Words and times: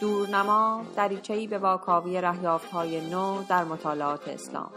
دورنما 0.00 0.86
دریچهای 0.96 1.46
به 1.46 1.58
واکاوی 1.58 2.16
های 2.72 3.10
نو 3.10 3.42
در 3.48 3.64
مطالعات 3.64 4.28
اسلام. 4.28 4.70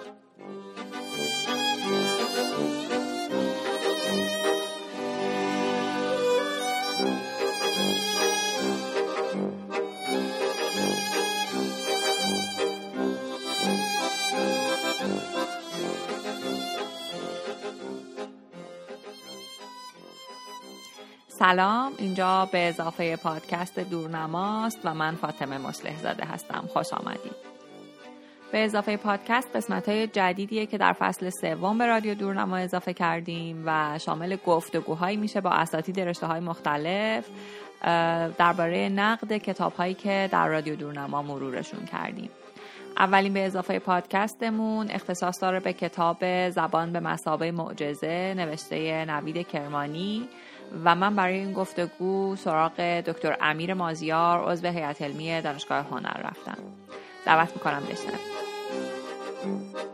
سلام. 21.49 21.91
اینجا 21.97 22.49
به 22.51 22.67
اضافه 22.67 23.15
پادکست 23.15 23.79
دورنماست 23.79 24.79
و 24.83 24.93
من 24.93 25.15
فاطمه 25.15 25.57
مسلح 25.57 26.01
زاده 26.01 26.25
هستم. 26.25 26.63
خوش 26.73 26.93
آمدید. 26.93 27.35
به 28.51 28.65
اضافه 28.65 28.97
پادکست 28.97 29.55
قسمت 29.55 29.89
های 29.89 30.07
جدیدیه 30.07 30.65
که 30.65 30.77
در 30.77 30.93
فصل 30.93 31.29
سوم 31.29 31.77
به 31.77 31.85
رادیو 31.85 32.15
دورنما 32.15 32.57
اضافه 32.57 32.93
کردیم 32.93 33.63
و 33.65 33.99
شامل 33.99 34.37
گفتگوهایی 34.45 35.17
میشه 35.17 35.41
با 35.41 35.49
اساتید 35.49 35.99
رشته 35.99 36.27
های 36.27 36.39
مختلف 36.39 37.29
درباره 38.37 38.89
نقد 38.89 39.37
کتاب 39.37 39.73
هایی 39.73 39.93
که 39.93 40.29
در 40.31 40.47
رادیو 40.47 40.75
دورنما 40.75 41.21
مرورشون 41.21 41.85
کردیم. 41.85 42.29
اولین 42.97 43.33
به 43.33 43.45
اضافه 43.45 43.79
پادکستمون 43.79 44.91
اختصاص 44.91 45.41
داره 45.41 45.59
به 45.59 45.73
کتاب 45.73 46.49
زبان 46.49 46.93
به 46.93 46.99
مسابه 46.99 47.51
معجزه 47.51 48.33
نوشته 48.37 49.05
نوید 49.05 49.47
کرمانی. 49.47 50.29
و 50.85 50.95
من 50.95 51.15
برای 51.15 51.39
این 51.39 51.53
گفتگو 51.53 52.35
سراغ 52.35 52.81
دکتر 52.81 53.37
امیر 53.41 53.73
مازیار 53.73 54.51
عضو 54.51 54.67
هیئت 54.67 55.01
علمی 55.01 55.41
دانشگاه 55.41 55.85
هنر 55.85 56.21
رفتم. 56.23 56.57
دعوت 57.25 57.53
می‌کنم 57.53 57.83
بشنوید. 57.89 59.88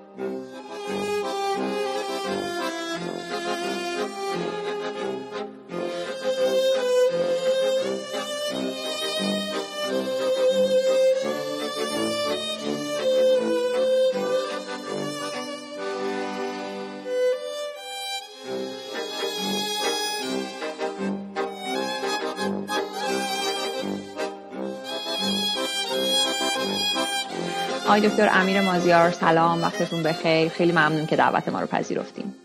آقای 27.96 28.10
دکتر 28.10 28.30
امیر 28.32 28.62
مازیار 28.62 29.12
سلام 29.12 29.62
وقتتون 29.62 30.04
بخیر. 30.04 30.50
خیلی 30.50 30.72
ممنون 30.72 31.06
که 31.06 31.16
دعوت 31.16 31.50
ما 31.50 31.62
رو 31.62 31.68
پذیرفتیم 31.68 32.36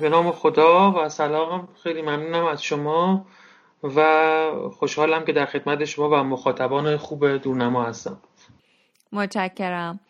به 0.00 0.08
نام 0.08 0.30
خدا 0.32 0.92
و 0.92 1.08
سلام 1.08 1.68
خیلی 1.82 2.02
ممنونم 2.02 2.44
از 2.46 2.62
شما 2.62 3.26
و 3.82 4.00
خوشحالم 4.78 5.24
که 5.24 5.32
در 5.32 5.46
خدمت 5.46 5.84
شما 5.84 6.10
و 6.10 6.14
مخاطبان 6.14 6.96
خوب 6.96 7.36
دورنما 7.36 7.84
هستم. 7.84 8.16
متشکرم. 9.12 10.00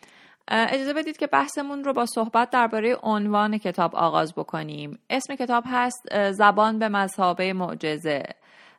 اجازه 0.47 0.93
بدید 0.93 1.17
که 1.17 1.27
بحثمون 1.27 1.83
رو 1.83 1.93
با 1.93 2.05
صحبت 2.05 2.49
درباره 2.49 2.97
عنوان 3.03 3.57
کتاب 3.57 3.95
آغاز 3.95 4.33
بکنیم. 4.33 4.99
اسم 5.09 5.35
کتاب 5.35 5.63
هست 5.67 6.31
زبان 6.31 6.79
به 6.79 6.89
مذهبه 6.89 7.53
معجزه. 7.53 8.23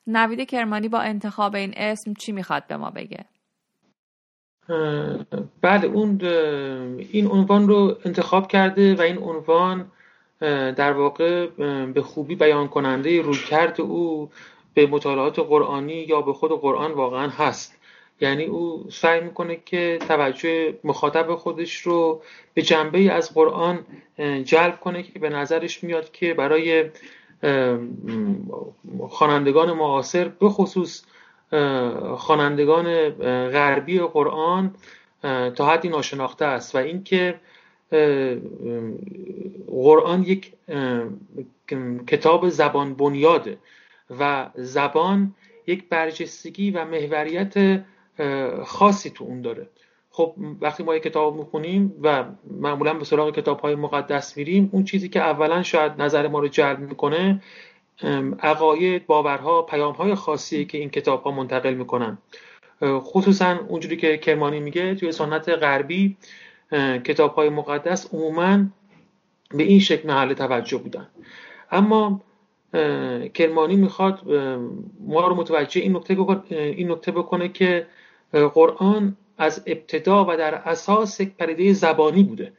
نوید 0.07 0.49
کرمانی 0.49 0.89
با 0.89 0.99
انتخاب 0.99 1.55
این 1.55 1.75
اسم 1.77 2.15
چی 2.15 2.33
می‌خواد 2.33 2.67
به 2.67 2.77
ما 2.77 2.91
بگه؟ 2.91 3.25
بله 5.63 5.87
اون 5.87 6.21
این 7.13 7.27
عنوان 7.27 7.69
رو 7.69 7.97
انتخاب 8.05 8.49
کرده 8.49 8.95
و 8.95 9.01
این 9.01 9.19
عنوان 9.19 9.91
در 10.77 10.93
واقع 10.93 11.47
به 11.87 12.03
خوبی 12.03 12.35
بیان 12.35 12.69
کننده 12.69 13.23
رویکرد 13.23 13.81
او 13.81 14.31
به 14.75 14.87
مطالعات 14.87 15.39
قرآنی 15.39 15.95
یا 15.95 16.21
به 16.21 16.33
خود 16.33 16.61
قرآن 16.61 16.93
واقعا 16.93 17.29
هست. 17.29 17.77
یعنی 18.21 18.45
او 18.45 18.87
سعی 18.91 19.21
می‌کنه 19.21 19.61
که 19.65 19.99
توجه 20.09 20.75
مخاطب 20.85 21.35
خودش 21.35 21.77
رو 21.81 22.23
به 22.55 22.63
جنبه 22.63 23.13
از 23.13 23.35
قرآن 23.35 23.79
جلب 24.45 24.81
کنه 24.81 25.03
که 25.03 25.19
به 25.19 25.29
نظرش 25.29 25.85
میاد 25.85 26.13
که 26.13 26.35
برای 26.35 26.85
خوانندگان 29.09 29.73
معاصر 29.73 30.29
به 30.29 30.49
خصوص 30.49 31.03
خوانندگان 32.17 33.09
غربی 33.49 33.99
قرآن 33.99 34.75
تا 35.55 35.67
حدی 35.67 35.89
ناشناخته 35.89 36.45
است 36.45 36.75
و 36.75 36.79
اینکه 36.79 37.41
قرآن 39.67 40.23
یک 40.23 40.53
کتاب 42.07 42.49
زبان 42.49 42.95
بنیاده 42.95 43.59
و 44.21 44.51
زبان 44.55 45.35
یک 45.67 45.89
برجستگی 45.89 46.71
و 46.71 46.85
محوریت 46.85 47.85
خاصی 48.65 49.11
تو 49.11 49.25
اون 49.25 49.43
داره. 49.43 49.69
خب 50.11 50.35
وقتی 50.61 50.83
ما 50.83 50.97
یک 50.97 51.03
کتاب 51.03 51.37
می‌خونیم 51.37 51.95
و 52.03 52.25
معمولا 52.61 52.95
به 52.95 53.05
سراغ 53.05 53.37
کتاب 53.37 53.61
های 53.61 53.75
مقدس 53.75 54.37
میریم 54.37 54.69
اون 54.73 54.85
چیزی 54.85 55.09
که 55.09 55.21
اولا 55.21 55.63
شاید 55.63 56.03
نظر 56.03 56.29
ما 56.29 56.39
رو 56.39 56.49
جلب 56.49 56.79
می‌کنه 56.79 57.43
عقاید 58.43 59.07
باورها 59.07 59.63
پیامهای 59.63 60.15
خاصی 60.15 60.65
که 60.65 60.79
این 60.79 60.91
کتاب 60.91 61.23
ها 61.23 61.31
منتقل 61.31 61.75
می‌کنن. 61.75 62.19
خصوصا 62.83 63.59
اونجوری 63.69 63.97
که 63.97 64.19
کرمانی 64.19 64.61
میگه 64.61 64.95
توی 64.95 65.13
سنت 65.13 65.49
غربی 65.49 66.17
کتاب 67.05 67.35
های 67.35 67.49
مقدس 67.49 68.15
عموما 68.15 68.65
به 69.51 69.63
این 69.63 69.81
شکل 69.81 70.09
محل 70.09 70.35
توجه 70.35 70.79
بودن. 70.79 71.09
اما 71.71 72.21
کرمانی 73.35 73.77
می‌خواد 73.77 74.21
ما 75.01 75.27
رو 75.29 75.35
متوجه 75.35 75.81
این 75.81 75.97
نکته 75.97 76.17
این 76.51 76.91
نکته 76.91 77.13
بکنه 77.13 77.49
که 77.49 77.87
قرآن 78.33 79.17
از 79.39 79.63
ابتدا 79.67 80.27
و 80.29 80.37
در 80.37 80.55
اساس 80.55 81.21
یک 81.21 81.37
پریده 81.37 81.73
زبانی 81.73 82.23
بوده. 82.23 82.53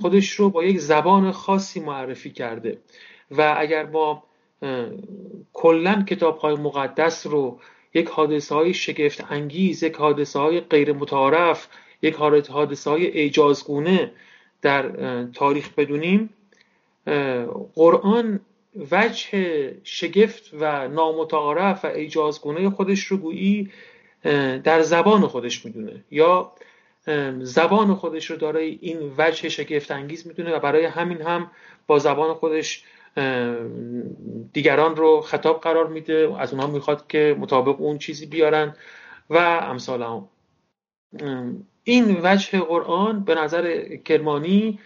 خودش 0.00 0.30
رو 0.30 0.50
با 0.50 0.64
یک 0.64 0.78
زبان 0.80 1.32
خاصی 1.32 1.80
معرفی 1.80 2.30
کرده. 2.30 2.78
و 3.30 3.54
اگر 3.58 3.86
ما 3.86 4.22
کلا 5.52 6.04
کتاب 6.08 6.38
های 6.38 6.54
مقدس 6.54 7.26
رو 7.26 7.60
یک 7.94 8.08
حادثه 8.08 8.54
های 8.54 8.74
شگفت 8.74 9.24
انگیز 9.30 9.82
یک 9.82 9.94
حادثه 9.94 10.38
های 10.38 10.60
غیر 10.60 10.92
متعارف 10.92 11.68
یک 12.02 12.14
حادثه 12.14 12.90
های 12.90 13.18
اعجازگونه 13.18 14.12
در 14.62 14.88
تاریخ 15.24 15.74
بدونیم. 15.74 16.30
قرآن 17.74 18.40
وجه 18.90 19.28
شگفت 19.84 20.50
و 20.52 20.88
نامتعارف 20.88 21.84
و 21.84 21.88
اعجازگونه 21.88 22.70
خودش 22.70 23.04
رو 23.04 23.16
گویی 23.16 23.70
در 24.64 24.82
زبان 24.82 25.26
خودش 25.26 25.64
می‌دونه 25.64 26.04
یا 26.10 26.52
زبان 27.40 27.94
خودش 27.94 28.30
رو 28.30 28.36
دارای 28.36 28.78
این 28.80 29.12
وجه 29.18 29.48
شگفت 29.48 29.90
انگیز 29.90 30.26
می‌دونه 30.26 30.54
و 30.54 30.58
برای 30.58 30.84
همین 30.84 31.22
هم 31.22 31.50
با 31.86 31.98
زبان 31.98 32.34
خودش 32.34 32.84
دیگران 34.52 34.96
رو 34.96 35.20
خطاب 35.20 35.60
قرار 35.60 35.86
میده 35.86 36.34
از 36.38 36.52
اونها 36.52 36.66
می‌خواد 36.66 37.06
که 37.06 37.36
مطابق 37.38 37.80
اون 37.80 37.98
چیزی 37.98 38.26
بیارن 38.26 38.76
و 39.30 39.36
امثال 39.62 40.02
هم. 40.02 40.28
این 41.84 42.20
وجه 42.22 42.60
قرآن 42.60 43.24
به 43.24 43.34
نظر 43.34 43.96
کرمانی 43.96 44.78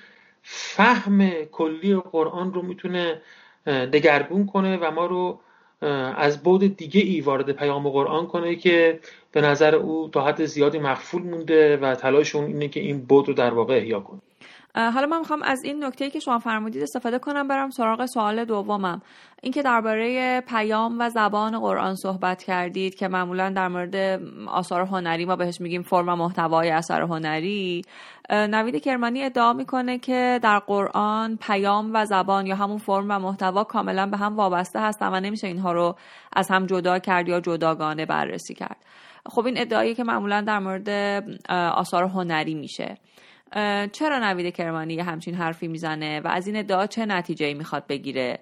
فهم 0.43 1.31
کلی 1.31 1.97
قرآن 1.97 2.55
رو 2.55 2.63
می‌تونه 2.63 3.23
دگرگون 3.67 4.47
کنه 4.47 4.77
و 4.77 4.91
ما 4.91 5.07
رو 5.07 5.41
از 6.17 6.43
بود 6.43 6.77
دیگه 6.77 7.01
ای 7.01 7.21
وارد 7.21 7.53
پیام 7.53 7.89
قرآن 7.89 8.27
کنه 8.27 8.57
که 8.57 9.01
به 9.33 9.41
نظر 9.41 9.75
او 9.75 10.09
تا 10.09 10.25
حد 10.25 10.45
زیادی 10.45 10.79
مخفول 10.79 11.23
مونده 11.23 11.77
و 11.77 11.95
تلاش 11.95 12.35
اون 12.35 12.45
اینه 12.45 12.69
که 12.69 12.81
این 12.81 13.05
بود 13.05 13.29
رو 13.29 13.35
در 13.35 13.55
واقع 13.55 13.77
احیا 13.77 14.01
کنه 14.01 14.21
حالا 14.75 15.07
من 15.07 15.19
می‌خوام 15.19 15.43
از 15.43 15.65
این 15.65 15.85
نکته 15.85 16.11
که 16.11 16.21
شما 16.21 16.39
فرمودید 16.39 16.83
استفاده 16.83 17.19
کنم 17.19 17.49
برم 17.49 17.71
سراغ 17.71 18.07
سوال 18.07 18.45
دومم. 18.45 19.03
اینکه 19.43 19.63
درباره 19.63 20.41
پیام 20.41 20.97
و 21.01 21.11
زبان 21.11 21.61
قرآن 21.61 21.95
صحبت 21.95 22.43
کردید 22.43 22.95
که 22.95 23.09
معمولا 23.09 23.51
در 23.51 23.69
مورد 23.69 24.21
آثار 24.49 24.83
هنری 24.83 25.25
ما 25.25 25.37
بهش 25.37 25.61
میگیم 25.61 25.83
فرم 25.83 26.09
و 26.09 26.17
محتوای 26.17 26.71
اثر 26.71 27.03
هنری. 27.03 27.83
نوید 28.31 28.83
کرمانی 28.83 29.25
ادعا 29.25 29.53
می‌کنه 29.53 29.99
که 29.99 30.41
در 30.43 30.59
قرآن 30.59 31.37
پیام 31.37 31.91
و 31.95 32.05
زبان 32.05 32.47
یا 32.47 32.57
همون 32.57 32.79
فرم 32.79 33.11
و 33.11 33.19
محتوا 33.19 33.65
کاملا 33.65 34.07
به 34.07 34.17
هم 34.17 34.37
وابسته 34.37 34.81
هستن 34.81 35.09
و 35.09 35.21
نمیشه 35.21 35.47
اینها 35.47 35.73
رو 35.73 35.97
از 36.33 36.49
هم 36.49 36.67
جدا 36.67 36.99
کرد 36.99 37.29
یا 37.29 37.41
جداگانه 37.41 38.07
بررسی 38.07 38.55
کرد. 38.55 38.77
خب 39.27 39.47
این 39.47 39.61
ادعایی 39.61 39.95
که 39.95 40.05
معمولا 40.05 40.41
در 40.41 40.59
مورد 40.59 40.89
آثار 41.51 42.05
هنری 42.05 42.55
میشه. 42.55 42.97
چرا 43.93 44.19
نوید 44.23 44.55
کرمانی 44.55 45.01
همچین 45.01 45.35
حرفی 45.35 45.69
می‌زنه 45.69 46.21
و 46.21 46.29
از 46.29 46.47
این 46.47 46.57
ادعا 46.57 46.87
چه 46.87 47.07
نتیجه 47.07 47.47
ای 47.47 47.55
می‌خواد 47.55 47.87
بگیره؟ 47.89 48.39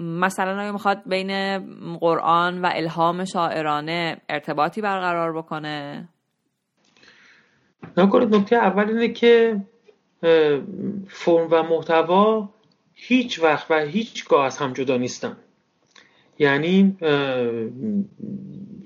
مثلا 0.00 0.60
آیا 0.60 0.72
می‌خواد 0.72 1.02
بین 1.06 1.58
قرآن 1.98 2.62
و 2.62 2.70
الهام 2.74 3.24
شاعرانه 3.24 4.16
ارتباطی 4.28 4.80
برقرار 4.80 5.32
بکنه؟ 5.32 6.08
نکنید 7.96 8.34
نکته 8.34 8.56
اول 8.56 8.88
اینه 8.88 9.08
که 9.08 9.60
فرم 11.08 11.48
و 11.50 11.62
محتوا 11.62 12.48
هیچ 12.94 13.42
وقت 13.42 13.70
و 13.70 13.78
هیچگاه 13.78 14.44
از 14.44 14.58
هم 14.58 14.72
جدا 14.72 14.96
نیستن. 14.96 15.36
یعنی 16.38 16.96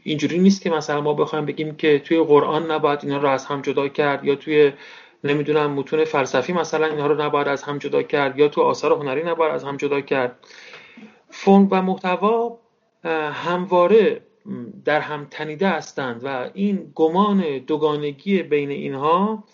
اینجوری 0.02 0.38
نیست 0.38 0.62
که 0.62 0.70
مثلا 0.70 1.00
ما 1.00 1.14
بخوایم 1.14 1.46
بگیم 1.46 1.76
که 1.76 1.98
توی 1.98 2.22
قرآن 2.24 2.70
نباید 2.70 3.00
اینا 3.02 3.18
رو 3.18 3.28
از 3.28 3.46
هم 3.46 3.62
جدا 3.62 3.88
کرد 3.88 4.24
یا 4.24 4.34
توی 4.34 4.72
نمی‌دونم 5.24 5.70
متون 5.70 6.04
فلسفی 6.04 6.52
مثلا 6.52 6.86
اینها 6.86 7.06
رو 7.06 7.22
نباید 7.22 7.48
از 7.48 7.62
هم 7.62 7.78
جدا 7.78 8.02
کرد 8.02 8.38
یا 8.38 8.48
تو 8.48 8.60
آثار 8.60 8.92
هنری 8.92 9.22
نباید 9.22 9.52
از 9.52 9.64
هم 9.64 9.76
جدا 9.76 10.00
کرد. 10.00 10.36
فرم 11.30 11.68
و 11.70 11.82
محتوا 11.82 12.58
همواره 13.32 14.20
در 14.84 15.00
هم 15.00 15.26
تنیده 15.30 15.68
هستند 15.68 16.20
و 16.24 16.50
این 16.54 16.92
گمان 16.94 17.58
دوگانگی 17.58 18.42
بین 18.42 18.70
اینها 18.70 19.44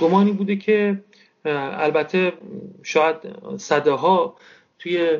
گمانی 0.00 0.32
بوده 0.32 0.56
که 0.56 1.04
البته 1.44 2.32
شاید 2.82 3.16
صده 3.56 3.90
ها 3.90 4.36
توی 4.78 5.18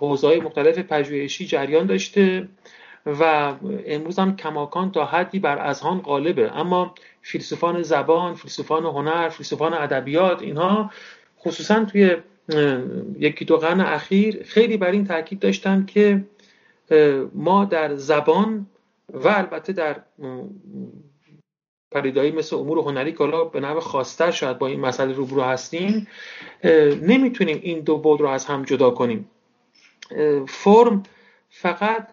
حوزه‌های 0.00 0.40
مختلف 0.40 0.78
پژوهشی 0.78 1.46
جریان 1.46 1.86
داشته. 1.86 2.48
و 3.08 3.54
امروز 3.86 4.18
هم 4.18 4.36
کماکان 4.36 4.92
تا 4.92 5.04
حدی 5.04 5.38
بر 5.38 5.58
اذهان 5.58 6.00
غالبه. 6.00 6.56
اما 6.56 6.94
فیلسوفان 7.22 7.82
زبان 7.82 8.34
فیلسوفان 8.34 8.84
هنر 8.84 9.28
فیلسوفان 9.28 9.74
ادبیات 9.74 10.42
اینها 10.42 10.90
خصوصا 11.40 11.84
توی 11.84 12.16
یکی 13.18 13.44
دو 13.44 13.56
قرن 13.56 13.80
اخیر 13.80 14.42
خیلی 14.42 14.76
بر 14.76 14.90
این 14.90 15.06
تاکید 15.06 15.38
داشتن 15.38 15.84
که 15.84 16.24
ما 17.34 17.64
در 17.64 17.96
زبان 17.96 18.66
و 19.14 19.28
البته 19.28 19.72
در 19.72 19.96
پریدایی 21.90 22.30
مثل 22.30 22.56
امور 22.56 22.78
هنری 22.78 23.12
که 23.12 23.18
حالا 23.18 23.44
به 23.44 23.60
نوع 23.60 23.80
خاصتر 23.80 24.30
شاید 24.30 24.58
با 24.58 24.66
این 24.66 24.80
مسئله 24.80 25.12
روبرو 25.12 25.42
هستیم 25.42 26.06
نمی‌تونیم 27.02 27.60
این 27.62 27.80
دو 27.80 27.98
بود 27.98 28.20
رو 28.20 28.28
از 28.28 28.44
هم 28.44 28.62
جدا 28.62 28.90
کنیم. 28.90 29.30
فرم 30.48 31.02
فقط 31.48 32.08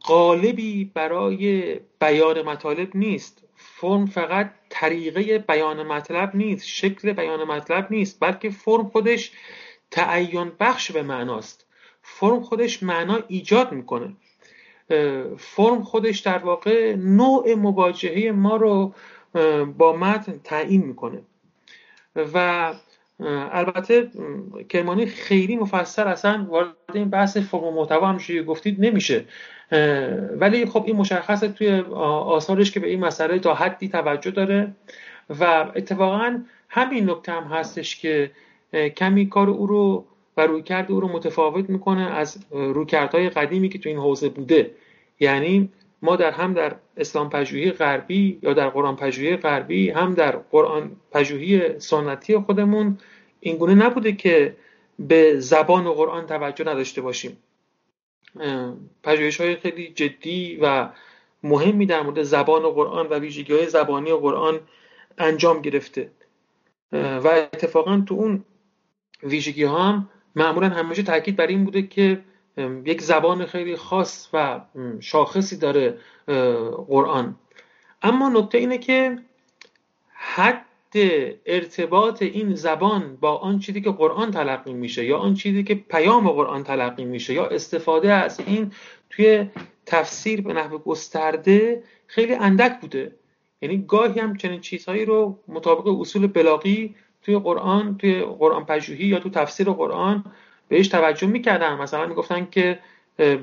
قالبی 0.00 0.84
برای 0.94 1.74
بیان 2.00 2.42
مطالب 2.42 2.96
نیست. 2.96 3.42
فرم 3.56 4.06
فقط 4.06 4.54
طریقه 4.70 5.38
بیان 5.38 5.82
مطلب 5.82 6.36
نیست 6.36 6.66
شکل 6.66 7.12
بیان 7.12 7.44
مطلب 7.44 7.86
نیست 7.90 8.20
بلکه 8.20 8.50
فرم 8.50 8.88
خودش 8.88 9.32
تعین 9.90 10.52
بخش 10.60 10.92
به 10.92 11.02
معناست. 11.02 11.66
فرم 12.02 12.40
خودش 12.40 12.82
معنا 12.82 13.20
ایجاد 13.28 13.72
می‌کنه. 13.72 14.16
فرم 15.38 15.82
خودش 15.82 16.18
در 16.18 16.38
واقع 16.38 16.94
نوع 16.96 17.54
مواجهه 17.54 18.32
ما 18.32 18.56
رو 18.56 18.94
با 19.78 19.96
متن 19.96 20.40
تعیین 20.44 20.82
می‌کنه. 20.82 21.22
و 22.16 22.74
البته 23.52 24.10
کرمانی 24.68 25.06
خیلی 25.06 25.56
مفصل 25.56 26.02
اصلا 26.02 26.46
وارد 26.50 26.74
این 26.94 27.10
بحث 27.10 27.36
فرم 27.36 27.64
و 27.64 27.70
محتوا 27.70 28.06
همشه 28.06 28.42
گفتید 28.42 28.80
نمیشه. 28.80 29.24
ولی 30.36 30.66
خب 30.66 30.84
این 30.86 30.96
مشخصه 30.96 31.48
توی 31.48 31.80
آثارش 31.94 32.70
که 32.70 32.80
به 32.80 32.88
این 32.88 33.00
مسئله 33.00 33.38
تا 33.38 33.54
حدی 33.54 33.88
توجه 33.88 34.30
داره 34.30 34.72
و 35.40 35.44
اتفاقا 35.76 36.42
همین 36.68 37.10
نکته 37.10 37.32
هم 37.32 37.44
هستش 37.44 37.96
که 37.96 38.30
کمی 38.96 39.28
کار 39.28 39.50
او 39.50 39.66
رو 39.66 40.04
و 40.36 40.46
رویکرد 40.46 40.92
او 40.92 41.00
رو 41.00 41.08
متفاوت 41.08 41.70
می‌کنه 41.70 42.10
از 42.10 42.44
رویکردهای 42.50 43.30
قدیمی 43.30 43.68
که 43.68 43.78
تو 43.78 43.88
این 43.88 43.98
حوزه 43.98 44.28
بوده. 44.28 44.70
یعنی 45.20 45.70
ما 46.02 46.16
در 46.16 46.30
هم 46.30 46.54
در 46.54 46.76
اسلام 46.96 47.30
پژوهی 47.30 47.70
غربی 47.70 48.38
یا 48.42 48.52
در 48.52 48.68
قرآن 48.68 48.96
پژوهی 48.96 49.36
غربی 49.36 49.90
هم 49.90 50.14
در 50.14 50.36
قرآن 50.36 50.96
پژوهی 51.12 51.78
سنتی 51.78 52.38
خودمون 52.38 52.98
اینگونه 53.40 53.74
نبوده 53.74 54.12
که 54.12 54.56
به 54.98 55.40
زبان 55.40 55.86
و 55.86 55.94
قرآن 55.94 56.26
توجه 56.26 56.64
نداشته 56.64 57.00
باشیم. 57.00 57.36
پژوهش 59.02 59.40
های 59.40 59.56
خیلی 59.56 59.88
جدی 59.88 60.58
و 60.62 60.88
مهمی 61.42 61.86
در 61.86 62.02
مورد 62.02 62.22
زبان 62.22 62.62
و 62.62 62.70
قرآن 62.70 63.06
و 63.06 63.18
ویژگی 63.18 63.52
های 63.52 63.68
زبانی 63.68 64.10
و 64.10 64.16
قرآن 64.16 64.60
انجام 65.18 65.60
گرفته. 65.60 66.10
و 66.92 67.28
اتفاقا 67.28 68.02
تو 68.06 68.14
اون 68.14 68.44
ویژگی 69.22 69.64
ها 69.64 69.82
هم 69.82 70.08
معمولا 70.36 70.68
همیشه 70.68 71.02
تاکید 71.02 71.36
بر 71.36 71.46
این 71.46 71.64
بوده 71.64 71.82
که 71.82 72.20
یک 72.56 73.02
زبان 73.02 73.46
خیلی 73.46 73.76
خاص 73.76 74.28
و 74.32 74.60
شاخصی 75.00 75.56
داره 75.56 75.98
قرآن. 76.88 77.36
اما 78.02 78.28
نکته 78.28 78.58
اینه 78.58 78.78
که 78.78 79.18
حد 80.12 80.64
ارتباط 81.46 82.22
این 82.22 82.54
زبان 82.54 83.16
با 83.20 83.36
آن 83.36 83.58
چیزی 83.58 83.80
که 83.80 83.90
قرآن 83.90 84.30
تلقی 84.30 84.72
میشه 84.72 85.04
یا 85.04 85.18
آن 85.18 85.34
چیزی 85.34 85.64
که 85.64 85.74
پیام 85.74 86.28
قرآن 86.28 86.64
تلقی 86.64 87.04
میشه 87.04 87.34
یا 87.34 87.46
استفاده 87.46 88.12
از 88.12 88.40
این 88.46 88.72
توی 89.10 89.50
تفسیر 89.86 90.40
به 90.40 90.52
نحو 90.52 90.78
گسترده 90.78 91.82
خیلی 92.06 92.34
اندک 92.34 92.80
بوده. 92.80 93.12
یعنی 93.62 93.84
گاهی 93.88 94.20
هم 94.20 94.36
چنین 94.36 94.60
چیزهایی 94.60 95.04
رو 95.04 95.38
مطابق 95.48 96.00
اصول 96.00 96.26
بلاغی 96.26 96.94
توی 97.22 97.38
قرآن 97.38 97.98
توی 97.98 98.22
قرآن 98.22 98.64
پژوهی 98.64 99.06
یا 99.06 99.20
تو 99.20 99.30
تفسیر 99.30 99.70
قرآن 99.70 100.24
بهش 100.72 100.88
توجه 100.88 101.26
می‌کردن. 101.26 101.74
مثلا 101.74 102.06
می‌گفتن 102.06 102.48
که 102.50 102.78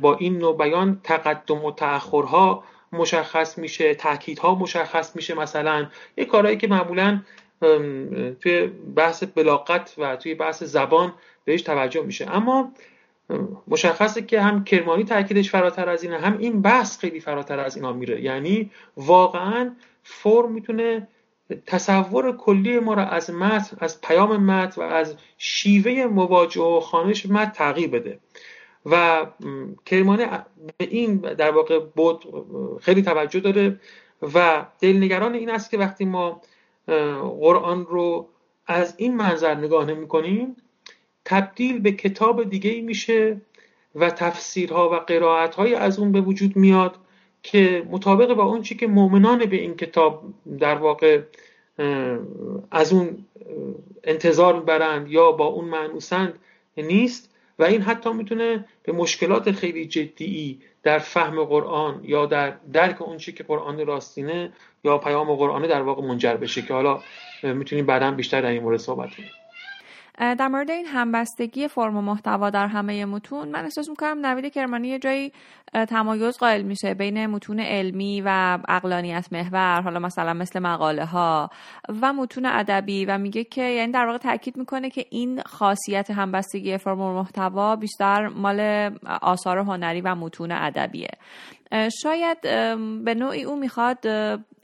با 0.02 0.16
این 0.16 0.38
نوع 0.38 0.58
بیان 0.58 1.02
تقدم 1.04 1.66
و 1.66 1.72
تأخرها 1.72 2.64
مشخص 2.94 3.58
میشه 3.58 3.94
تاکیدها 3.96 4.56
مشخص 4.56 5.16
میشه 5.16 5.36
مثلا. 5.36 5.88
یه 6.18 6.26
کارهایی 6.26 6.58
که 6.58 6.68
معمولا 6.68 7.22
توی 8.42 8.68
بحث 8.96 9.24
بلاغت 9.24 9.96
و 9.98 10.16
توی 10.16 10.36
بحث 10.36 10.64
زبان 10.64 11.14
بهش 11.46 11.62
توجه 11.62 12.02
میشه. 12.02 12.36
اما 12.36 12.72
مشخصه 13.68 14.22
که 14.22 14.42
هم 14.42 14.64
کرمانی 14.64 15.04
تاکیدش 15.04 15.50
فراتر 15.50 15.90
از 15.90 16.04
اینه 16.04 16.18
هم 16.18 16.38
این 16.38 16.62
بحث 16.62 17.00
خیلی 17.00 17.20
فراتر 17.20 17.60
از 17.60 17.76
اینا 17.76 17.94
میره. 17.94 18.22
یعنی 18.22 18.72
واقعا 18.98 19.76
فرم 20.04 20.52
می‌تونه 20.52 21.08
تصور 21.66 22.38
کلی 22.38 22.80
ما 22.80 22.94
را 22.94 23.06
از 23.06 23.30
متن 23.30 23.78
از 23.80 24.02
پیام 24.02 24.38
متن 24.38 24.82
و 24.82 24.84
از 24.86 25.16
شیوه 25.38 26.06
مواجه 26.06 26.62
و 26.62 26.80
خانش 26.80 27.26
متن 27.26 27.52
تغییر 27.52 27.90
بده. 27.90 28.20
و 28.86 29.26
کرمانی 29.86 30.26
به 30.78 30.86
این 30.86 31.16
در 31.18 31.52
واقع 31.52 31.80
بود 31.80 32.26
خیلی 32.82 33.02
توجه 33.02 33.40
داره 33.40 33.80
و 34.34 34.66
دلنگران 34.80 35.34
این 35.34 35.50
است 35.50 35.72
که 35.72 35.78
وقتی 35.78 36.06
ما 36.06 36.42
قرآن 37.40 37.86
رو 37.86 38.30
از 38.68 38.94
این 38.98 39.16
منظر 39.16 39.56
نگاه 39.56 39.86
نمی 39.86 40.08
کنیم 40.08 40.56
تبدیل 41.26 41.80
به 41.80 41.92
کتاب 41.92 42.50
دیگه 42.50 42.82
میشه 42.82 43.42
و 43.96 44.10
تفسیرها 44.10 44.90
و 44.90 44.96
قرائت 44.96 45.60
از 45.60 46.00
اون 46.00 46.12
به 46.12 46.22
وجود 46.22 46.56
میاد. 46.56 46.98
که 47.44 47.88
مطابق 47.90 48.34
با 48.34 48.44
اون 48.44 48.62
چی 48.62 48.76
که 48.76 48.88
مؤمنان 48.88 49.46
به 49.46 49.56
این 49.56 49.76
کتاب 49.76 50.24
در 50.60 50.76
واقع 50.76 51.22
از 52.72 52.94
اون 52.94 53.26
انتظار 54.04 54.56
می‌برند 54.56 55.12
یا 55.12 55.32
با 55.32 55.46
اون 55.46 55.66
معنوسند 55.66 56.40
نیست 56.78 57.36
و 57.60 57.64
این 57.64 57.82
حتی 57.82 58.14
می‌تونه 58.14 58.66
به 58.84 58.92
مشکلات 58.92 59.52
خیلی 59.52 59.86
جدی 59.86 60.60
در 60.84 61.00
فهم 61.00 61.44
قرآن 61.44 62.02
یا 62.04 62.26
در 62.26 62.54
درک 62.74 63.02
اون 63.02 63.18
چی 63.18 63.32
که 63.32 63.44
قرآن 63.44 63.86
راستینه 63.86 64.54
یا 64.84 64.98
پیام 64.98 65.36
قرآن 65.36 65.62
در 65.62 65.82
واقع 65.82 66.02
منجر 66.02 66.34
بشه 66.34 66.62
که 66.62 66.74
حالا 66.74 67.00
می‌تونیم 67.44 67.86
بعدا 67.86 68.12
بیشتر 68.12 68.42
در 68.42 68.50
این 68.50 68.64
مورد 68.64 68.78
صحبت 68.78 69.16
کنیم. 69.16 69.30
در 70.20 70.48
مورد 70.48 70.72
این 70.72 70.86
همبستگی 70.86 71.68
فرم 71.68 71.98
و 71.98 72.02
محتوا 72.02 72.50
در 72.50 72.68
همه 72.68 73.06
متون 73.06 73.48
من 73.48 73.64
احساس 73.64 73.90
می‌کنم 73.90 74.26
نوید 74.26 74.54
کرمانی 74.54 74.88
یه 74.88 75.00
جایی 75.00 75.32
تمایز 75.90 76.38
قائل 76.38 76.62
میشه 76.62 76.94
بین 76.94 77.28
متون 77.28 77.60
علمی 77.60 78.22
و 78.26 78.60
اقلانیت 78.68 79.28
محور 79.32 79.82
حالا 79.82 80.00
مثلا 80.00 80.34
مثل 80.34 80.60
مقاله 80.60 81.06
ها 81.06 81.50
و 82.02 82.14
متون 82.14 82.46
ادبی 82.46 83.06
و 83.06 83.18
میگه 83.18 83.44
که 83.44 83.64
یعنی 83.64 83.92
در 83.92 84.06
واقع 84.06 84.18
تاکید 84.18 84.58
می‌کنه 84.58 84.90
که 84.90 85.06
این 85.10 85.42
خاصیت 85.42 86.12
همبستگی 86.12 86.78
فرم 86.78 87.02
و 87.02 87.14
محتوا 87.14 87.76
بیشتر 87.76 88.28
مال 88.28 88.92
آثار 89.22 89.58
هنری 89.58 90.02
و 90.02 90.16
متون 90.16 90.52
ادبیه. 90.52 91.12
شاید 92.02 92.42
به 93.04 93.16
نوعی 93.16 93.44
او 93.44 93.56
می‌خواد 93.56 94.08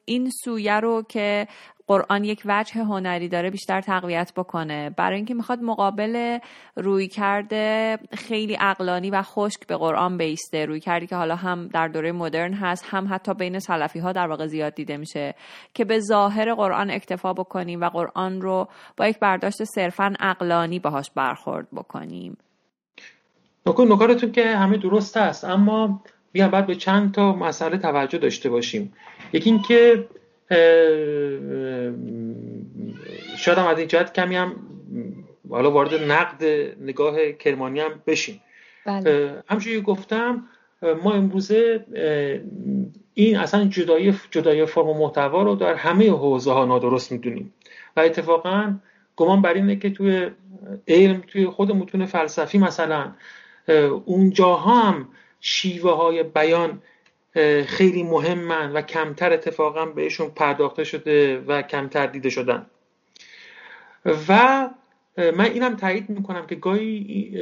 این 0.06 0.30
سویه 0.44 0.80
رو 0.80 1.04
که 1.10 1.48
قرآن 1.88 2.24
یک 2.24 2.42
وجه 2.46 2.84
هنری 2.84 3.28
داره 3.28 3.50
بیشتر 3.50 3.82
تقویت 3.82 4.32
بکنه. 4.36 4.90
برای 4.90 5.16
اینکه 5.16 5.34
می‌خواد 5.34 5.60
مقابل 5.60 6.40
روی 6.76 7.08
کرده 7.08 7.98
خیلی 8.14 8.58
اقلانی 8.60 9.10
و 9.10 9.22
خشک 9.22 9.68
به 9.68 9.78
قرآن 9.78 10.18
بیسته. 10.18 10.66
روی 10.66 10.80
کردی 10.80 11.08
که 11.08 11.16
حالا 11.16 11.36
هم 11.36 11.68
در 11.68 11.88
دوره 11.88 12.12
مدرن 12.12 12.54
هست 12.54 12.86
هم 12.90 13.08
حتی 13.10 13.34
بین 13.34 13.60
سلفی 13.60 14.00
ها 14.00 14.12
در 14.12 14.28
واقع 14.28 14.48
زیاد 14.48 14.76
دیده 14.76 14.98
میشه. 14.98 15.36
که 15.74 15.86
به 15.86 16.00
ظاهر 16.00 16.54
قرآن 16.54 16.92
اکتفا 16.92 17.34
بکنیم 17.34 17.82
و 17.82 17.90
قرآن 17.90 18.42
رو 18.42 18.68
با 18.98 19.08
یک 19.08 19.20
برداشت 19.20 19.64
صرفا 19.64 20.14
اقلانی 20.20 20.80
باهاش 20.80 21.12
برخورد 21.16 21.68
بکنیم. 21.72 22.38
نکارتون 23.68 24.32
که 24.32 24.48
همه 24.48 24.78
درست 24.78 25.18
است 25.18 25.44
اما 25.44 26.02
میگم 26.34 26.48
باید 26.48 26.66
به 26.66 26.76
چند 26.76 27.14
تا 27.14 27.34
مسئله 27.34 27.78
توجه 27.78 28.18
داشته 28.18 28.50
باشیم. 28.50 28.94
یکی 29.34 29.50
اینکه 29.50 30.08
شاید 33.38 33.58
هم 33.58 33.68
از 33.68 33.78
این 33.78 33.88
جهت 33.88 34.14
کمی 34.14 34.36
هم 34.36 34.56
حالا 35.50 35.72
وارد 35.72 35.94
نقد 35.94 36.44
نگاه 36.82 37.32
کرمانی 37.32 37.80
هم 37.80 38.02
بشیم 38.08 38.42
بله. 38.86 39.44
همچنین 39.48 39.80
گفتم 39.80 40.44
ما 41.04 41.14
امروزه 41.14 41.86
این 43.14 43.38
اصلا 43.38 43.66
جدای 43.66 44.14
جدای 44.32 44.66
فرم 44.66 44.88
و 44.88 44.94
محتوا 44.94 45.44
رو 45.44 45.56
در 45.56 45.74
همه 45.74 46.10
حوزه 46.10 46.52
ها 46.52 46.66
نادرست 46.66 47.12
می‌دونیم 47.12 47.54
و 47.98 48.00
اتفاقا 48.00 48.80
گمان 49.16 49.42
بر 49.42 49.54
اینه 49.54 49.76
که 49.76 49.90
توی 49.90 50.30
علم 50.88 51.24
توی 51.28 51.46
خود 51.46 51.72
متون 51.72 52.06
فلسفی 52.06 52.58
مثلا 52.58 53.12
اونجاها 54.06 54.82
هم 54.82 55.08
شیوه 55.40 55.92
های 55.92 56.24
بیان 56.24 56.82
خیلی 57.66 58.04
مهمن 58.04 58.74
و 58.74 58.82
کمتر 58.82 59.34
اتفاقا 59.34 59.86
بهشون 59.86 60.30
پرداخته 60.30 60.84
شده 60.84 61.40
و 61.40 61.62
کمتر 61.62 62.08
دیده 62.08 62.30
شدن. 62.30 62.66
و 64.06 64.70
من 65.18 65.46
اینم 65.46 65.76
تایید 65.76 66.10
می‌کنم 66.10 66.48
که 66.48 66.56
گاهی 66.56 67.38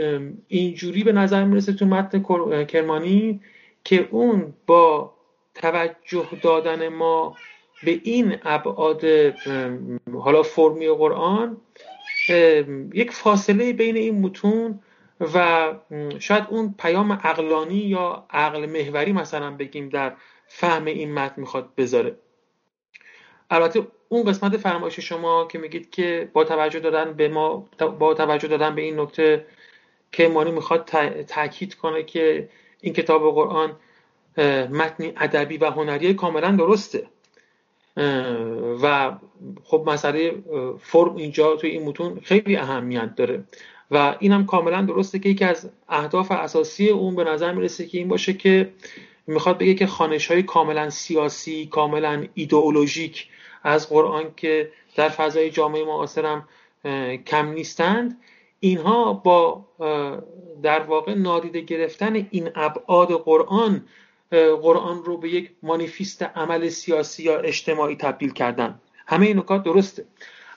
اینجوری 0.48 1.04
به 1.04 1.12
نظر 1.12 1.44
می‌رسه 1.44 1.74
تو 1.74 1.86
متن 1.86 2.66
کرمانی 2.66 3.42
که 3.84 4.08
اون 4.12 4.54
با 4.68 5.14
توجه 5.56 6.28
دادن 6.42 6.88
ما 6.88 7.36
به 7.84 8.00
این 8.04 8.36
ابعاد 8.44 9.04
حالا 10.14 10.44
فرمی 10.44 10.90
قرآن 10.90 11.58
یک 12.94 13.12
فاصله 13.12 13.74
بین 13.74 13.96
این 13.96 14.22
متون 14.22 14.80
و 15.20 15.68
شاید 16.20 16.44
اون 16.50 16.76
پیام 16.78 17.14
عقلانی 17.14 17.76
یا 17.76 18.26
عقل 18.30 18.66
محوری 18.66 19.14
مثلا 19.14 19.52
بگیم 19.52 19.90
در 19.90 20.14
فهم 20.48 20.86
این 20.86 21.14
متن 21.14 21.42
می‌خواد 21.42 21.70
بذاره. 21.78 22.16
البته 23.50 23.88
اون 24.10 24.24
قسمت 24.24 24.58
فرمایش 24.58 25.00
شما 25.00 25.48
که 25.48 25.58
میگید 25.58 25.90
که 25.90 26.30
با 26.34 26.44
توجه 26.44 26.80
دادن 26.80 27.14
به 27.14 27.28
ما 27.28 27.70
با 28.00 28.14
توجه 28.14 28.48
دادن 28.48 28.76
به 28.76 28.82
این 28.82 29.00
نکته 29.00 29.46
که 30.12 30.28
مانی 30.28 30.52
می‌خواد 30.52 30.84
تاکید 31.28 31.76
کنه 31.76 32.04
که 32.04 32.50
این 32.82 32.94
کتاب 32.94 33.34
قرآن 33.34 33.76
متنی 34.72 35.14
ادبی 35.18 35.58
و 35.58 35.66
هنری 35.66 36.14
کاملا 36.14 36.52
درسته. 36.52 37.08
و 38.84 39.16
خب 39.64 39.84
مسئله 39.88 40.36
فرم 40.82 41.16
اینجا 41.16 41.56
توی 41.56 41.70
این 41.70 41.84
متون 41.84 42.20
خیلی 42.20 42.58
اهمیت 42.58 43.16
داره. 43.16 43.44
و 43.92 44.16
اینم 44.20 44.46
کاملا 44.46 44.82
درسته 44.82 45.20
که 45.20 45.30
یکی 45.30 45.46
از 45.46 45.70
اهداف 45.90 46.32
اساسی 46.32 46.90
اون 46.90 47.16
به 47.16 47.24
نظر 47.24 47.52
می‌رسه 47.54 47.86
که 47.86 47.98
این 47.98 48.08
باشه 48.08 48.34
که 48.34 48.74
می‌خواد 49.28 49.58
بگه 49.58 49.74
که 49.74 49.88
خانش 49.88 50.32
های 50.32 50.44
کاملا 50.44 50.90
سیاسی 50.90 51.66
کاملا 51.66 52.28
ایدئولوژیک 52.34 53.28
از 53.64 53.90
قرآن 53.90 54.24
که 54.38 54.72
در 54.96 55.10
فضای 55.10 55.50
جامعه 55.50 55.86
معاصرم 55.86 56.48
کم 57.26 57.52
نیستند. 57.52 58.18
اینها 58.60 59.14
با 59.14 59.66
در 60.64 60.80
واقع 60.80 61.14
نادیده 61.14 61.62
گرفتن 61.62 62.28
این 62.32 62.50
ابعاد 62.56 63.12
قرآن 63.12 63.86
قرآن 64.62 65.04
رو 65.04 65.18
به 65.18 65.30
یک 65.30 65.52
مانیفیست 65.64 66.24
عمل 66.24 66.70
سیاسی 66.70 67.24
یا 67.24 67.40
اجتماعی 67.40 67.96
تبدیل 67.96 68.32
کردن. 68.32 68.80
همه 69.08 69.26
این 69.26 69.38
نکات 69.38 69.64
درسته. 69.64 70.06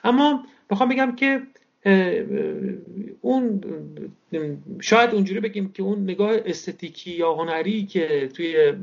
اما 0.03 0.43
می‌خوام 0.69 0.89
بگم 0.89 1.15
که 1.15 1.41
اون 3.21 3.61
شاید 4.81 5.09
اونجوری 5.13 5.39
بگیم 5.39 5.71
که 5.71 5.83
اون 5.83 6.03
نگاه 6.03 6.31
استتیکی 6.45 7.11
یا 7.11 7.33
هنری 7.33 7.85
که 7.85 8.29
توی 8.33 8.73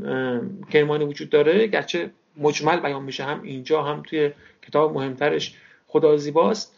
کرمانی 0.71 1.05
وجود 1.05 1.31
داره 1.31 1.67
گرچه 1.67 2.11
مجمل 2.37 2.81
بیان 2.81 3.03
میشه 3.03 3.25
هم 3.25 3.43
اینجا 3.43 3.83
هم 3.83 4.03
توی 4.03 4.31
کتاب 4.63 4.95
مهمترش 4.95 5.55
خدا 5.87 6.17
زیباست 6.17 6.75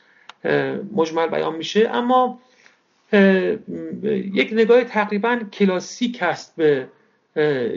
مجمل 0.92 1.26
بیان 1.26 1.56
میشه. 1.56 1.88
اما 1.90 2.38
یک 4.12 4.50
نگاه 4.52 4.84
تقریبا 4.84 5.40
کلاسیک 5.52 6.18
هست 6.20 6.56
به 6.56 6.88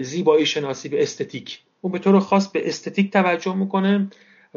زیبایی 0.02 0.46
شناسی 0.46 0.90
به 0.90 1.02
استتیک. 1.02 1.60
اون 1.82 1.92
به 1.92 2.00
طور 2.00 2.20
خاص 2.20 2.48
به 2.52 2.68
استتیک 2.68 3.12
توجه 3.12 3.56
می‌کنه 3.56 4.08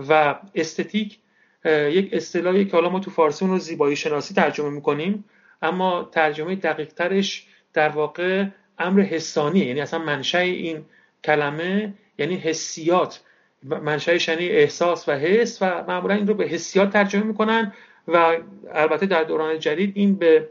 و 0.09 0.41
استتیک 0.55 1.19
یک 1.65 2.09
اصطلاحی 2.13 2.65
که 2.65 2.73
حالا 2.73 2.89
ما 2.89 3.01
تو 3.01 3.11
فارسی 3.11 3.47
رو 3.47 3.59
زیبایی 3.59 3.97
شناسی 3.97 4.35
ترجمه 4.35 4.71
می‌کنیم. 4.71 5.25
اما 5.63 6.09
ترجمه 6.13 6.55
دقیق 6.55 6.93
ترش 6.93 7.47
در 7.73 7.89
واقع 7.89 8.45
امر 8.79 9.01
حسانیه. 9.01 9.67
یعنی 9.67 9.81
اصلا 9.81 9.99
منشأ 9.99 10.39
این 10.39 10.85
کلمه 11.25 11.95
یعنی 12.19 12.37
حسیات. 12.37 13.21
منشأش 13.63 14.29
یعنی 14.29 14.49
احساس 14.49 15.09
و 15.09 15.13
حس 15.13 15.59
و 15.63 15.85
معمولا 15.89 16.15
این 16.15 16.27
رو 16.27 16.35
به 16.35 16.45
حسیات 16.45 16.91
ترجمه 16.91 17.23
می‌کنن 17.23 17.73
و 18.09 18.37
البته 18.75 19.07
در 19.07 19.25
دوران 19.25 19.59
جدید 19.59 19.93
این 19.95 20.15
به 20.15 20.49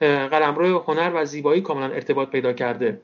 قلمرو 0.00 0.78
هنر 0.78 1.10
و 1.14 1.24
زیبایی 1.24 1.60
کاملا 1.60 1.94
ارتباط 1.94 2.30
پیدا 2.30 2.52
کرده. 2.52 3.00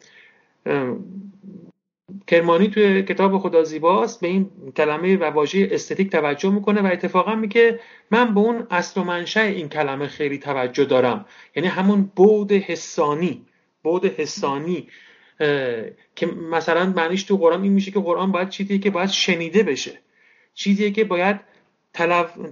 کرمانی 2.27 2.69
توی 2.69 3.03
کتاب 3.03 3.39
خدا 3.39 3.63
زیباست 3.65 4.21
به 4.21 4.29
این 4.29 4.51
کلمه 4.77 5.17
و 5.17 5.25
واژه 5.25 5.69
استتیک 5.71 6.11
توجه 6.11 6.51
می‌کنه 6.51 6.81
و 6.83 6.87
اتفاقا 6.87 7.35
میگه 7.35 7.81
من 8.11 8.35
به 8.35 8.41
اون 8.41 8.67
اصل 8.71 9.01
و 9.01 9.05
منشأ 9.05 9.41
این 9.41 9.69
کلمه 9.69 10.07
خیلی 10.07 10.39
توجه 10.39 10.85
دارم. 10.85 11.27
یعنی 11.57 11.69
همون 11.69 12.11
بود 12.17 12.53
حسانی 12.53 13.47
بود 13.83 14.05
حسانی 14.05 14.89
که 16.17 16.27
مثلا 16.51 16.93
معنیش 16.97 17.23
تو 17.23 17.37
قرآن 17.37 17.63
این 17.63 17.73
میشه 17.73 17.91
که 17.91 18.01
قرآن 18.01 18.33
باید 18.33 18.49
چیزیه 18.49 18.79
که 18.79 18.91
باید 18.91 19.11
شنیده 19.11 19.63
بشه. 19.63 19.99
چیزیه 20.55 20.91
که 20.91 21.05
باید 21.05 21.41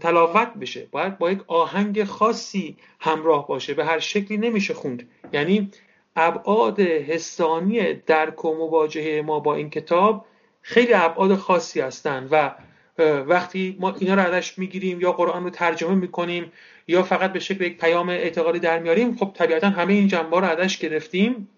تلاوت 0.00 0.54
بشه. 0.60 0.88
باید 0.90 1.18
با 1.18 1.30
یک 1.30 1.38
آهنگ 1.46 2.04
خاصی 2.04 2.76
همراه 3.00 3.46
باشه. 3.46 3.74
به 3.74 3.84
هر 3.84 3.98
شکلی 3.98 4.36
نمیشه 4.36 4.74
خوند. 4.74 5.08
یعنی 5.32 5.70
ابعاد 6.18 6.80
حسانی 6.80 7.94
درک 7.94 8.44
و 8.44 8.54
مواجهه 8.54 9.22
ما 9.22 9.40
با 9.40 9.54
این 9.54 9.70
کتاب 9.70 10.26
خیلی 10.60 10.94
ابعاد 10.94 11.34
خاصی 11.34 11.80
هستند 11.80 12.28
و 12.30 12.54
وقتی 13.26 13.76
ما 13.80 13.94
اینا 13.98 14.14
رو 14.14 14.20
ازش 14.20 14.58
می‌گیریم 14.58 15.00
یا 15.00 15.12
قرآن 15.12 15.44
رو 15.44 15.50
ترجمه 15.50 15.94
می‌کنیم 15.94 16.52
یا 16.88 17.02
فقط 17.02 17.32
به 17.32 17.40
شکل 17.40 17.64
یک 17.64 17.78
پیام 17.78 18.08
اعتقادی 18.08 18.58
در 18.58 18.78
میاریم 18.78 19.16
خب 19.16 19.30
طبیعتا 19.34 19.68
همه 19.68 19.92
این 19.92 20.08
جنبه 20.08 20.40
رو 20.40 20.46
ازش 20.46 20.78
گرفتیم 20.78 21.48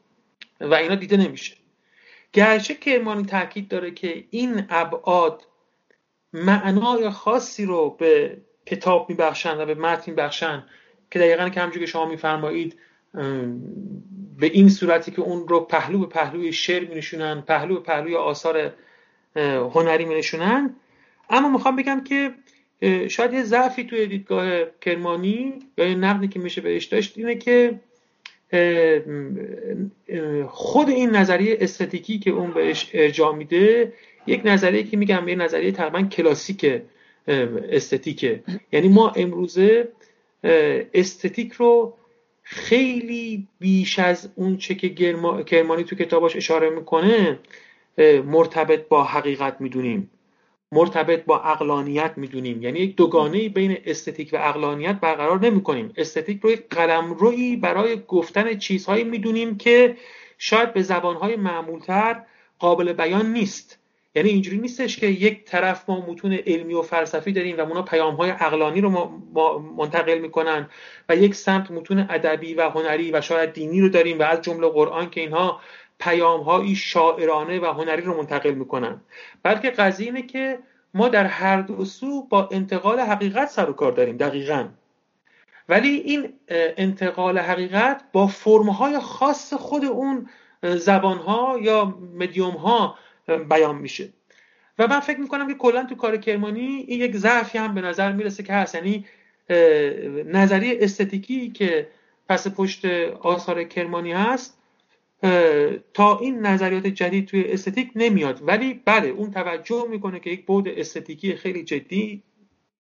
و 0.61 0.75
اینا 0.75 0.95
دیده 0.95 1.17
نمیشه. 1.17 1.57
گرچه 2.33 2.75
کرمانی 2.75 3.25
تاکید 3.25 3.69
داره 3.69 3.91
که 3.91 4.25
این 4.31 4.67
ابعاد 4.69 5.47
معنای 6.33 7.11
خاصی 7.11 7.65
رو 7.65 7.97
به 7.99 8.37
کتاب 8.67 9.11
میبخشن 9.11 9.61
و 9.61 9.67
به 9.67 9.75
متن 9.75 10.11
میبخشن 10.11 10.65
که 11.11 11.19
دقیقا 11.19 11.49
که 11.49 11.61
همجور 11.61 11.81
که 11.81 11.87
شما 11.87 12.05
میفرمایید 12.05 12.79
به 14.39 14.47
این 14.47 14.69
صورتی 14.69 15.11
که 15.11 15.23
اون 15.23 15.49
رو 15.49 15.61
پهلو 15.61 15.99
به 15.99 16.07
پهلوی 16.07 16.53
شعر 16.53 16.89
می 16.89 16.95
نشونن 16.95 17.41
پهلو 17.41 17.75
به 17.75 17.81
پهلوی 17.81 18.17
آثار 18.17 18.73
هنری 19.75 20.05
می 20.05 20.15
نشونن 20.15 20.75
اما 21.31 21.49
می‌خوام 21.49 21.77
بگم 21.77 22.05
که 22.05 22.35
شاید 23.09 23.33
یه 23.33 23.43
ضعفی 23.43 23.85
توی 23.85 24.07
دیدگاه 24.07 24.65
کرمانی 24.81 25.59
یا 25.79 25.87
یه 25.87 25.95
نقدی 25.95 26.29
که 26.29 26.39
میشه 26.39 26.61
بهش 26.61 26.85
داشت 26.85 27.19
اینه 27.19 27.35
که 27.35 27.81
خود 30.49 30.89
این 30.89 31.11
نظریه 31.11 31.59
استاتیکی 31.61 32.19
که 32.19 32.31
اون 32.31 32.51
بهش 32.51 32.91
ارجاع 32.95 33.35
میده 33.35 33.93
یک 34.27 34.41
نظریه 34.45 34.83
که 34.83 34.97
میگم 34.97 35.29
یه 35.29 35.35
نظریه 35.35 35.73
تقریبا 35.73 36.03
کلاسیک 36.03 36.83
استتیکه 37.27 38.43
یعنی 38.73 38.89
ما 38.89 39.11
امروزه 39.11 39.89
استتیک 40.95 41.53
رو 41.53 41.97
خیلی 42.53 43.49
بیش 43.59 43.99
از 43.99 44.29
اون 44.35 44.57
چه 44.57 44.75
که 44.75 44.89
کرمانی 45.47 45.85
تو 45.85 45.97
کتاباش 45.97 46.37
اشاره 46.37 46.71
می‌کنه 46.71 47.39
مرتبط 48.25 48.89
با 48.89 49.05
حقیقت 49.05 49.61
می‌دونیم. 49.61 50.11
مرتبط 50.73 51.25
با 51.25 51.39
اقلانیت 51.41 52.13
می‌دونیم. 52.17 52.63
یعنی 52.63 52.79
یک 52.79 52.97
دوگانه 52.97 53.49
بین 53.49 53.79
استتیک 53.85 54.31
و 54.33 54.37
اقلانیت 54.37 55.01
برقرار 55.01 55.41
نمی 55.41 55.63
کنیم 55.63 55.93
استتیک 55.97 56.41
رو 56.41 56.51
یک 56.51 56.69
قلمرویی 56.71 57.57
برای 57.57 58.03
گفتن 58.09 58.59
چیزهایی 58.59 59.05
می‌دونیم 59.05 59.57
که 59.57 59.97
شاید 60.39 60.75
به 60.75 60.83
زبانهای 60.83 61.37
معمولتر 61.37 62.23
قابل 62.59 62.93
بیان 62.93 63.33
نیست. 63.33 63.80
یعنی 64.15 64.29
اینجوری 64.29 64.59
نیستش 64.59 64.97
که 64.97 65.07
یک 65.07 65.45
طرف 65.45 65.89
ما 65.89 66.07
متون 66.07 66.33
علمی 66.33 66.75
و 66.75 66.83
فلسفی 66.83 67.33
داریم 67.33 67.57
و 67.57 67.61
اونا 67.61 67.83
پیام 67.83 68.15
های 68.15 68.31
اقلانی 68.31 68.81
رو 68.81 68.91
منتقل 69.77 70.19
می‌کنن 70.19 70.69
و 71.09 71.17
یک 71.17 71.35
سمت 71.35 71.71
متون 71.71 71.99
ادبی 71.99 72.55
و 72.55 72.71
هنری 72.71 73.13
و 73.13 73.21
شاید 73.21 73.53
دینی 73.53 73.81
رو 73.81 73.89
داریم 73.89 74.19
و 74.19 74.23
از 74.23 74.43
جمله 74.43 74.69
قرآن 74.69 75.11
که 75.11 75.21
اینها 75.21 75.61
پیام 75.99 76.41
های 76.41 76.75
شاعرانه 76.75 77.61
و 77.61 77.67
هنری 77.67 78.03
رو 78.03 78.17
منتقل 78.17 78.51
می‌کنن. 78.51 79.01
بلکه 79.43 79.71
قضیه 79.71 80.07
اینه 80.07 80.23
که 80.23 80.59
ما 80.95 81.09
در 81.09 81.25
هر 81.25 81.61
دو 81.61 81.85
سو 81.85 82.27
با 82.29 82.49
انتقال 82.53 83.01
حقیقت 83.01 83.49
سر 83.49 83.71
و 83.71 83.73
کار 83.73 83.93
داریم 83.93 84.17
دقیقا. 84.17 84.69
ولی 85.69 85.89
این 85.89 86.33
انتقال 86.49 87.39
حقیقت 87.39 88.05
با 88.13 88.27
فرمهای 88.27 88.99
خاص 88.99 89.55
خود 89.55 89.85
اون 89.85 90.29
زبانها 90.63 91.59
یا 91.63 91.99
مدیوم 92.19 92.55
ها 92.55 92.99
بیان 93.39 93.79
میشه. 93.79 94.09
و 94.79 94.87
من 94.87 95.01
فکر 95.01 95.21
می‌کنم 95.21 95.49
که 95.49 95.55
کلا 95.55 95.85
تو 95.85 95.95
کار 95.95 96.17
کرمانی 96.17 96.85
این 96.89 97.01
یک 97.01 97.17
ضعفی 97.17 97.59
هم 97.59 97.75
به 97.75 97.81
نظر 97.81 98.13
می‌رسه 98.13 98.43
که 98.43 98.53
هست. 98.53 98.75
یعنی 98.75 99.05
نظریه 100.27 100.79
استتیکی 100.81 101.51
که 101.51 101.89
پس 102.29 102.49
پشت 102.49 102.85
آثار 103.21 103.65
کرمانی 103.65 104.13
هست 104.13 104.59
تا 105.95 106.19
این 106.19 106.39
نظریات 106.47 106.87
جدید 106.87 107.27
توی 107.27 107.45
استتیک 107.45 107.91
نمیاد. 107.97 108.41
ولی 108.47 108.81
بله 108.85 109.09
اون 109.09 109.31
توجه 109.31 109.87
می‌کنه 109.91 110.21
که 110.21 110.31
یک 110.31 110.47
بود 110.47 110.69
استتیکی 110.69 111.35
خیلی 111.35 111.65
جدی 111.65 112.23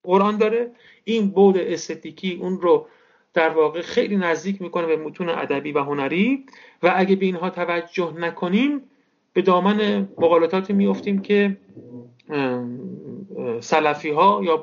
قرآن 0.02 0.38
داره. 0.38 0.71
این 1.04 1.30
بود 1.30 1.59
استتیکی 1.59 2.38
اون 2.40 2.61
رو 2.61 2.87
در 3.35 3.49
واقع 3.49 3.83
خیلی 3.83 4.16
نزدیک 4.16 4.62
می‌کنه 4.62 4.87
به 4.87 4.97
متون 4.97 5.28
ادبی 5.28 5.73
و 5.73 5.78
هنری. 5.78 6.45
و 6.83 6.92
اگه 6.97 7.16
به 7.16 7.26
اینها 7.26 7.50
توجه 7.50 8.14
نکنیم 8.19 8.80
به 9.32 9.42
دامن 9.42 10.08
مقالطاتی 10.18 10.72
میفتیم 10.72 11.22
که 11.22 11.56
سلفی 13.60 14.10
ها 14.10 14.40
یا 14.44 14.56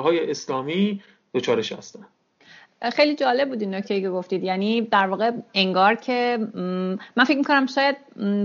های 0.00 0.30
اسلامی 0.30 1.02
دچارش 1.34 1.72
هستن. 1.72 2.06
خیلی 2.92 3.14
جالب 3.14 3.48
بود 3.48 3.60
این 3.60 3.74
نکته 3.74 4.00
که 4.00 4.10
گفتید. 4.10 4.44
یعنی 4.44 4.80
در 4.80 5.06
واقع 5.06 5.30
انگار 5.54 5.94
که 5.94 6.38
من 7.16 7.24
فکر 7.26 7.38
می‌کنم 7.38 7.66
شاید 7.66 7.96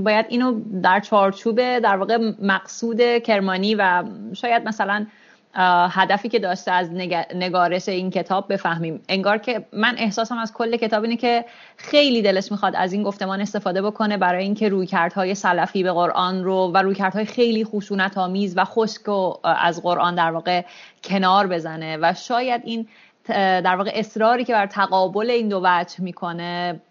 باید 0.04 0.25
اینو 0.30 0.62
در 0.84 1.00
چارچوب 1.00 1.80
در 1.80 1.98
واقع 1.98 2.18
مقصود 2.42 3.18
کرمانی 3.18 3.75
و 3.75 4.04
شاید 4.34 4.68
مثلا 4.68 5.06
هدفی 5.53 6.29
که 6.29 6.39
داشته 6.39 6.72
از 6.72 6.91
نگارش 7.36 7.89
این 7.89 8.10
کتاب 8.10 8.53
بفهمیم. 8.53 9.01
انگار 9.10 9.38
که 9.38 9.65
من 9.74 9.96
احساسم 9.98 10.38
از 10.38 10.53
کل 10.53 10.77
کتاب 10.77 11.03
اینه 11.03 11.17
که 11.17 11.46
خیلی 11.77 12.22
دلش 12.22 12.51
می‌خواد 12.51 12.75
از 12.75 12.93
این 12.93 13.03
گفتمان 13.03 13.41
استفاده 13.41 13.81
بکنه 13.81 14.17
برای 14.17 14.43
اینکه 14.43 14.70
رویکردهای 14.70 15.36
سلفی 15.36 15.84
به 15.84 15.91
قرآن 15.91 16.43
رو 16.43 16.72
و 16.74 16.77
رویکردهای 16.77 17.25
خیلی 17.25 17.65
خشونت 17.65 18.17
آمیز 18.17 18.58
و 18.58 18.65
خشک 18.65 19.10
و 19.10 19.34
از 19.43 19.81
قرآن 19.84 20.15
در 20.15 20.31
واقع 20.31 20.62
کنار 21.03 21.48
بزنه. 21.48 21.98
و 22.01 22.13
شاید 22.13 22.62
این 22.65 22.88
در 23.27 23.75
واقع 23.75 23.91
اصراری 23.93 24.43
که 24.43 24.53
بر 24.53 24.67
تقابل 24.67 25.29
این 25.29 25.48
دو 25.48 25.62
وجه 25.63 26.01
می‌کنه 26.01 26.81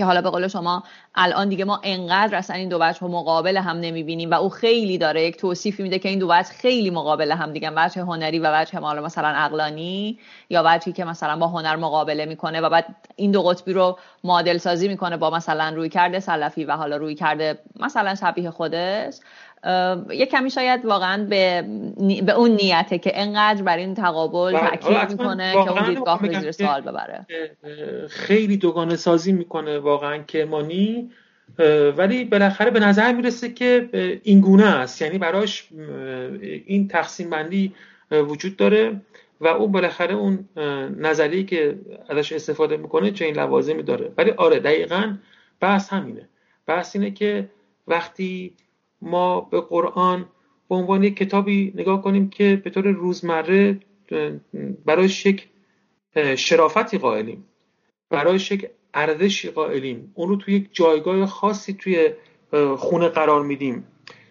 که 0.00 0.04
حالا 0.04 0.22
به 0.22 0.30
قول 0.30 0.48
شما 0.48 0.82
الان 1.14 1.48
دیگه 1.48 1.64
ما 1.64 1.80
انقدر 1.82 2.36
اصلا 2.36 2.56
این 2.56 2.68
دو 2.68 2.78
وجه 2.80 3.04
مقابل 3.04 3.56
هم 3.56 3.76
نمی‌بینیم 3.76 4.30
و 4.30 4.34
او 4.34 4.48
خیلی 4.48 4.98
داره 4.98 5.22
یک 5.22 5.36
توصیفی 5.36 5.82
میده 5.82 5.98
که 5.98 6.08
این 6.08 6.18
دو 6.18 6.26
وجه 6.30 6.48
خیلی 6.48 6.90
مقابل 6.90 7.32
هم 7.32 7.52
دیگه 7.52 7.70
وجه 7.76 8.02
هنری 8.02 8.38
و 8.38 8.60
وجه 8.60 8.78
حالا 8.78 9.02
مثلا 9.02 9.28
عقلانی 9.28 10.18
یا 10.50 10.62
وجهی 10.66 10.92
که 10.92 11.04
مثلا 11.04 11.36
با 11.36 11.46
هنر 11.46 11.76
مقابله 11.76 12.26
می‌کنه 12.26 12.60
و 12.60 12.68
بعد 12.68 12.86
این 13.16 13.30
دو 13.30 13.42
قطبی 13.42 13.72
رو 13.72 13.98
معادل 14.24 14.58
سازی 14.58 14.88
می‌کنه 14.88 15.16
با 15.16 15.30
مثلا 15.30 15.72
روی 15.76 15.88
کرده 15.88 16.20
سلفی 16.20 16.64
و 16.64 16.72
حالا 16.76 16.96
روی 16.96 17.14
کرده 17.14 17.58
مثلا 17.80 18.14
شبیه 18.14 18.50
خودش. 18.50 19.14
یه 20.10 20.26
کمی 20.26 20.50
شاید 20.50 20.84
واقعا 20.84 21.24
به, 21.24 21.64
به 22.26 22.32
اون 22.32 22.50
نیته 22.50 22.98
که 22.98 23.12
انقدر 23.14 23.62
بر 23.62 23.76
این 23.76 23.94
تقابل 23.94 24.58
تاکید 24.58 25.10
می‌کنه 25.10 25.52
که 25.52 25.72
اون 25.72 25.88
دیدگاه 25.88 26.26
رو 26.26 26.40
زیر 26.40 26.52
سوال 26.52 26.80
ببره. 26.80 27.26
خیلی 28.08 28.56
دوگانه 28.56 28.96
سازی 28.96 29.32
می‌کنه 29.32 29.78
واقعا 29.78 30.18
کرمانی 30.18 31.10
ولی 31.96 32.24
بالاخره 32.24 32.70
به 32.70 32.80
نظر 32.80 33.12
می‌رسه 33.12 33.52
که 33.52 33.88
این 34.22 34.40
گونه 34.40 34.66
است. 34.66 35.02
یعنی 35.02 35.18
براش 35.18 35.68
این 36.66 36.88
تقسیم 36.88 37.30
بندی 37.30 37.74
وجود 38.10 38.56
داره 38.56 39.00
و 39.40 39.48
اون 39.48 39.72
بالاخره 39.72 40.14
اون 40.14 40.48
نظریه 40.98 41.44
که 41.44 41.78
ازش 42.08 42.32
استفاده 42.32 42.76
می‌کنه 42.76 43.10
چه 43.10 43.24
این 43.24 43.34
لوازمی 43.34 43.82
داره. 43.82 44.12
ولی 44.18 44.30
آره 44.30 44.58
دقیقا 44.58 45.16
بحث 45.60 45.92
همینه. 45.92 46.28
بحث 46.66 46.96
اینه 46.96 47.10
که 47.10 47.48
وقتی 47.88 48.52
ما 49.02 49.40
به 49.40 49.60
قرآن 49.60 50.28
به 50.68 50.74
عنوان 50.74 51.02
یک 51.02 51.16
کتابی 51.16 51.72
نگاه 51.76 52.02
کنیم 52.02 52.30
که 52.30 52.60
به 52.64 52.70
طور 52.70 52.86
روزمره 52.88 53.80
برایش 54.84 55.26
یک 55.26 55.48
شرافتی 56.36 56.98
قائلیم. 56.98 57.44
برایش 58.10 58.52
یک 58.52 58.70
ارزشی 58.94 59.50
قائلیم. 59.50 60.12
اون 60.14 60.28
رو 60.28 60.36
توی 60.36 60.54
یک 60.54 60.68
جایگاه 60.72 61.26
خاصی 61.26 61.72
توی 61.72 62.10
خونه 62.76 63.08
قرار 63.08 63.42
میدیم. 63.42 63.84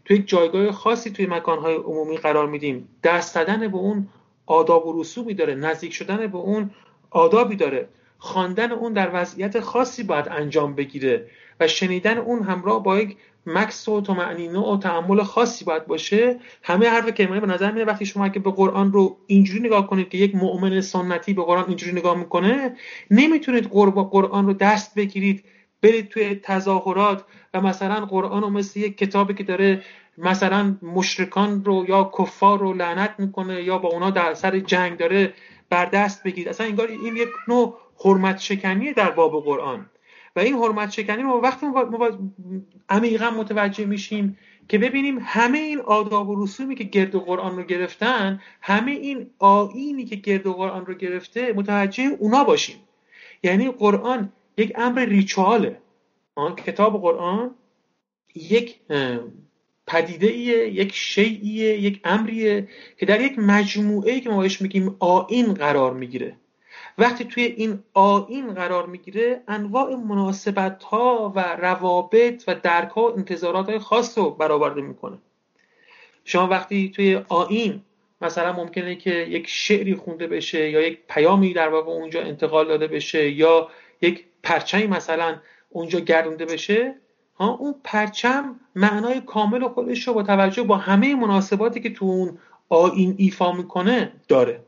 توی 0.06 0.18
یک 0.18 0.28
جایگاه 0.28 0.72
خاصی 0.72 1.10
توی 1.10 1.26
مکانهای 1.26 1.76
عمومی 1.76 2.18
قرار 2.18 2.48
میدیم. 2.48 2.90
دست 3.04 3.36
دادن 3.36 3.68
به 3.68 3.78
اون 3.78 4.08
آداب 4.46 4.88
و 4.88 5.02
رسومی 5.02 5.34
داره. 5.34 5.56
نزدیک 5.56 5.94
شدن 5.94 6.28
به 6.28 6.38
اون 6.38 6.72
آدابی 7.10 7.56
داره. 7.56 7.90
خواندن 8.18 8.72
اون 8.72 8.94
در 8.94 9.10
وضعیت 9.14 9.60
خاصی 9.60 10.04
باید 10.04 10.28
انجام 10.30 10.76
بگیره 10.76 11.30
و 11.60 11.68
شنیدن 11.68 12.18
اون 12.18 12.44
همراه 12.44 12.84
با 12.84 13.00
یک 13.00 13.18
مکس 13.50 13.88
و 13.88 14.02
تمعنینه 14.02 14.60
و 14.60 14.78
تعمل 14.78 15.24
خاصی 15.24 15.66
باید 15.66 15.88
باشه 15.88 16.40
همه 16.64 16.90
حرف 16.90 17.10
کلمه 17.10 17.40
به 17.40 17.48
نظر 17.48 17.72
میاد 17.72 17.88
وقتی 17.88 18.06
شما 18.06 18.30
که 18.30 18.40
به 18.40 18.52
قرآن 18.52 18.92
رو 18.92 19.18
اینجوری 19.28 19.60
نگاه 19.60 19.88
کنید 19.88 20.10
که 20.10 20.18
یک 20.18 20.36
مؤمن 20.36 20.82
سنتی 20.82 21.34
به 21.34 21.44
قرآن 21.44 21.66
اینجوری 21.68 21.92
نگاه 21.92 22.18
می‌کنه 22.18 22.76
نمی‌تونید 23.12 23.64
قرآن 24.12 24.46
رو 24.46 24.54
دست 24.54 24.96
بگیرید 24.96 25.46
برید 25.82 26.10
توی 26.10 26.36
تظاهرات 26.44 27.26
و 27.54 27.62
مثلا 27.62 28.06
قرآن 28.06 28.42
رو 28.42 28.50
مثل 28.50 28.80
یک 28.80 28.98
کتابی 28.98 29.34
که 29.34 29.44
داره 29.44 29.82
مثلا 30.18 30.78
مشرکان 30.82 31.66
رو 31.66 31.86
یا 31.90 32.12
کفار 32.20 32.60
رو 32.60 32.74
لعنت 32.74 33.16
می‌کنه 33.18 33.64
یا 33.64 33.78
با 33.78 33.90
اونا 33.90 34.10
در 34.10 34.34
سر 34.34 34.60
جنگ 34.60 34.98
داره 34.98 35.34
بر 35.70 35.86
دست 35.86 36.24
بگیرید. 36.24 36.50
اصلا 36.50 36.68
انگار 36.68 36.88
این 36.88 37.16
یک 37.16 37.30
نوع 37.48 37.78
حرمت 38.06 38.40
شکنیه 38.40 38.94
در 38.94 39.12
باب 39.12 39.44
قرآن. 39.44 39.86
و 40.36 40.40
این 40.40 40.54
حرمت 40.54 40.92
شکنی 40.92 41.24
رو 41.24 41.42
وقتی 41.42 41.66
ما 41.66 42.10
عمیقا 42.90 43.30
متوجه 43.30 43.86
میشیم 43.86 44.38
که 44.68 44.78
ببینیم 44.78 45.18
همه 45.22 45.58
این 45.58 45.80
آداب 45.80 46.30
و 46.30 46.44
رسومی 46.44 46.76
که 46.76 46.84
گرد 46.84 47.16
قرآن 47.16 47.58
رو 47.58 47.64
گرفتن 47.64 48.42
همه 48.62 48.92
این 48.92 49.30
آینی 49.40 50.06
که 50.06 50.16
گرد 50.16 50.44
قرآن 50.44 50.86
رو 50.86 50.94
گرفته 50.94 51.54
متوجه 51.54 52.04
اونا 52.20 52.44
باشیم. 52.44 52.76
یعنی 53.44 53.72
قرآن 53.72 54.34
یک 54.58 54.72
امر 54.76 55.06
ریچواله. 55.06 55.82
کتاب 56.66 57.02
قرآن 57.02 57.56
یک 58.36 58.80
پدیده 59.88 60.28
ایه 60.28 60.68
یک 60.68 60.94
شیعیه 60.94 61.78
یک 61.78 62.02
امریه 62.04 62.68
که 62.98 63.06
در 63.06 63.22
یک 63.22 63.40
مجموعه 63.40 64.20
که 64.20 64.30
ما 64.30 64.42
بهش 64.42 64.62
میگیم 64.62 64.96
آین 65.00 65.54
قرار 65.54 65.94
می‌گیره. 65.94 66.39
وقتی 67.00 67.26
توی 67.26 67.44
این 67.44 67.84
آین 67.94 68.54
قرار 68.54 68.86
می‌گیره 68.86 69.42
انواع 69.48 69.96
مناسبت 69.96 70.84
ها 70.84 71.34
و 71.36 71.40
روابط 71.40 72.44
و 72.48 72.56
درک 72.56 72.90
ها 72.90 73.02
و 73.02 73.18
انتظارات 73.18 73.70
های 73.70 73.80
خاص 73.80 74.18
رو 74.18 74.30
برآورده 74.30 74.82
می‌کنه. 74.82 75.18
شما 76.26 76.48
وقتی 76.48 76.90
توی 76.96 77.22
آین 77.30 77.82
مثلا 78.22 78.54
ممکنه 78.54 78.96
که 78.96 79.14
یک 79.14 79.46
شعری 79.48 79.96
خونده 79.96 80.28
بشه 80.28 80.70
یا 80.70 80.82
یک 80.82 81.00
پیامی 81.10 81.54
در 81.54 81.70
واقع 81.70 81.92
اونجا 81.92 82.22
انتقال 82.22 82.68
داده 82.68 82.88
بشه 82.88 83.30
یا 83.30 83.70
یک 84.02 84.26
پرچمی 84.44 84.88
مثلا 84.88 85.38
اونجا 85.70 86.00
گردونده 86.00 86.46
بشه 86.46 86.96
ها 87.36 87.50
اون 87.50 87.76
پرچم 87.84 88.60
معنای 88.76 89.22
کامل 89.22 89.68
خودش 89.68 90.08
رو 90.08 90.14
با 90.14 90.24
توجه 90.24 90.64
با 90.64 90.78
همه 90.78 91.16
مناسباتی 91.16 91.80
که 91.80 91.90
تو 91.90 92.06
اون 92.06 92.38
آین 92.70 93.16
ایفا 93.18 93.52
می‌کنه 93.52 94.12
داره. 94.28 94.60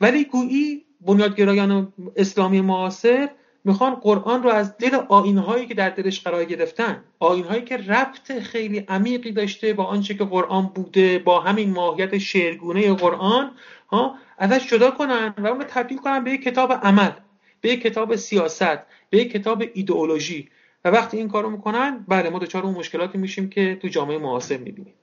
ولی 0.00 0.24
گویی 0.24 0.83
بنیادگرایان 1.06 1.92
اسلامی 2.16 2.60
معاصر 2.60 3.28
می‌خوان 3.64 3.94
قرآن 3.94 4.42
رو 4.42 4.50
از 4.50 4.78
دل 4.78 4.94
آینهایی 5.08 5.66
که 5.66 5.74
در 5.74 5.90
دلش 5.90 6.20
قرار 6.20 6.44
گرفتن 6.44 7.04
آینهایی 7.18 7.62
که 7.62 7.76
ربط 7.76 8.32
خیلی 8.32 8.78
عمیقی 8.78 9.32
داشته 9.32 9.72
با 9.72 9.84
آنچه 9.84 10.14
که 10.14 10.24
قرآن 10.24 10.66
بوده 10.66 11.18
با 11.18 11.40
همین 11.40 11.70
ماهیت 11.70 12.18
شعرگونه 12.18 12.94
قرآن 12.94 13.50
ها 13.88 14.14
ازش 14.38 14.68
جدا 14.68 14.90
کنن 14.90 15.34
و 15.38 15.46
اون 15.46 15.64
تبدیل 15.64 15.98
کنن 15.98 16.24
به 16.24 16.30
یک 16.30 16.42
کتاب 16.42 16.72
عمل 16.72 17.10
به 17.60 17.68
یک 17.68 17.82
کتاب 17.82 18.16
سیاست 18.16 18.78
به 19.10 19.18
یک 19.18 19.32
کتاب 19.32 19.62
ایدئولوژی. 19.74 20.48
و 20.84 20.88
وقتی 20.88 21.16
این 21.16 21.28
کارو 21.28 21.50
می‌کنن 21.50 22.04
بله 22.08 22.30
ما 22.30 22.38
دچار 22.38 22.62
اون 22.62 22.74
مشکلاتی 22.74 23.18
میشیم 23.18 23.50
که 23.50 23.78
تو 23.82 23.88
جامعه 23.88 24.18
معاصر 24.18 24.56
می‌بینیم. 24.56 24.94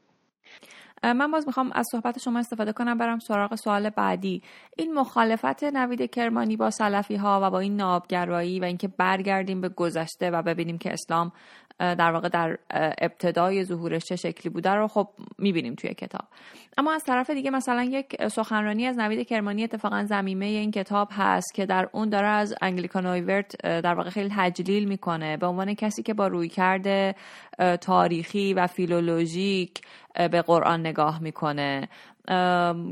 من 1.04 1.32
باز 1.32 1.48
می‌خوام 1.48 1.72
از 1.72 1.88
صحبت 1.92 2.20
شما 2.20 2.40
استفاده 2.40 2.74
کنم 2.74 2.98
برم 2.98 3.20
سراغ 3.20 3.56
سوال 3.56 3.90
بعدی. 3.90 4.42
این 4.78 4.94
مخالفت 4.94 5.64
نوید 5.64 6.12
کرمانی 6.12 6.58
با 6.58 6.70
سلفی 6.70 7.16
ها 7.16 7.40
و 7.44 7.52
با 7.52 7.60
این 7.60 7.76
نابگرایی 7.76 8.60
و 8.60 8.64
اینکه 8.64 8.88
برگردیم 8.88 9.62
به 9.62 9.70
گذشته 9.70 10.32
و 10.32 10.42
ببینیم 10.42 10.78
که 10.78 10.94
اسلام 10.94 11.32
در 11.82 12.12
واقع 12.12 12.30
در 12.30 12.58
ابتدای 13.02 13.64
ظهورش 13.64 14.06
چه 14.06 14.16
شکلی 14.16 14.50
بوده 14.50 14.70
رو 14.70 14.88
خب 14.88 15.08
می‌بینیم 15.38 15.76
توی 15.76 15.94
کتاب. 15.94 16.26
اما 16.78 16.94
از 16.94 17.04
طرف 17.04 17.30
دیگه 17.30 17.50
مثلا 17.50 17.84
یک 17.84 18.28
سخنرانی 18.28 18.86
از 18.86 18.98
نوید 18.98 19.28
کرمانی 19.28 19.64
اتفاقا 19.64 20.06
زمینه 20.06 20.46
این 20.46 20.72
کتاب 20.72 21.10
هست 21.12 21.54
که 21.54 21.66
در 21.66 21.90
اون 21.92 22.10
داره 22.10 22.28
از 22.28 22.56
انگلیکانویورت 22.62 23.62
در 23.62 23.94
واقع 23.94 24.10
خیلی 24.10 24.30
تجلیل 24.38 24.88
می‌کنه. 24.88 25.38
به 25.38 25.48
عنوان 25.48 25.74
کسی 25.74 26.04
که 26.04 26.14
با 26.14 26.28
روی 26.28 26.50
کرده 26.50 27.16
تاریخی 27.82 28.54
و 28.54 28.68
فیلولوژیک 28.68 29.82
به 30.32 30.42
قرآن 30.42 30.80
نگاه 30.80 31.20
می‌کنه. 31.20 31.90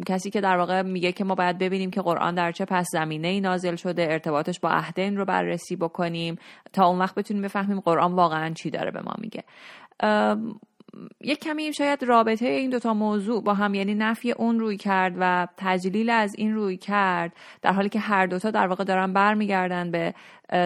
کسی 0.05 0.29
که 0.29 0.41
در 0.41 0.57
واقع 0.57 0.81
میگه 0.81 1.11
که 1.11 1.23
ما 1.23 1.35
باید 1.35 1.57
ببینیم 1.57 1.91
که 1.91 2.01
قرآن 2.01 2.35
در 2.35 2.51
چه 2.51 2.65
پس 2.65 2.87
زمینه 2.91 3.27
ای 3.27 3.41
نازل 3.41 3.75
شده 3.75 4.07
ارتباطش 4.09 4.59
با 4.59 4.69
عهدین 4.69 5.17
رو 5.17 5.25
بررسی 5.25 5.75
بکنیم 5.75 6.35
تا 6.73 6.85
اون 6.85 6.99
وقت 6.99 7.15
بتونیم 7.15 7.43
بفهمیم 7.43 7.79
قرآن 7.79 8.13
واقعا 8.13 8.53
چی 8.53 8.69
داره 8.69 8.91
به 8.91 9.01
ما 9.01 9.13
میگه. 9.17 9.43
یک 11.21 11.39
کمی 11.39 11.73
شاید 11.73 12.03
رابطه 12.03 12.45
این 12.45 12.69
دوتا 12.69 12.93
موضوع 12.93 13.43
با 13.43 13.53
هم 13.53 13.73
یعنی 13.73 13.95
نفی 13.95 14.31
اون 14.31 14.59
روی 14.59 14.77
کرد 14.77 15.15
و 15.19 15.47
تجلیل 15.57 16.09
از 16.09 16.35
این 16.37 16.55
روی 16.55 16.77
کرد 16.77 17.33
در 17.61 17.73
حالی 17.73 17.89
که 17.89 17.99
هر 17.99 18.25
دوتا 18.25 18.51
در 18.51 18.67
واقع 18.67 18.83
دارن 18.83 19.13
برمیگردن 19.13 19.91
به 19.91 20.13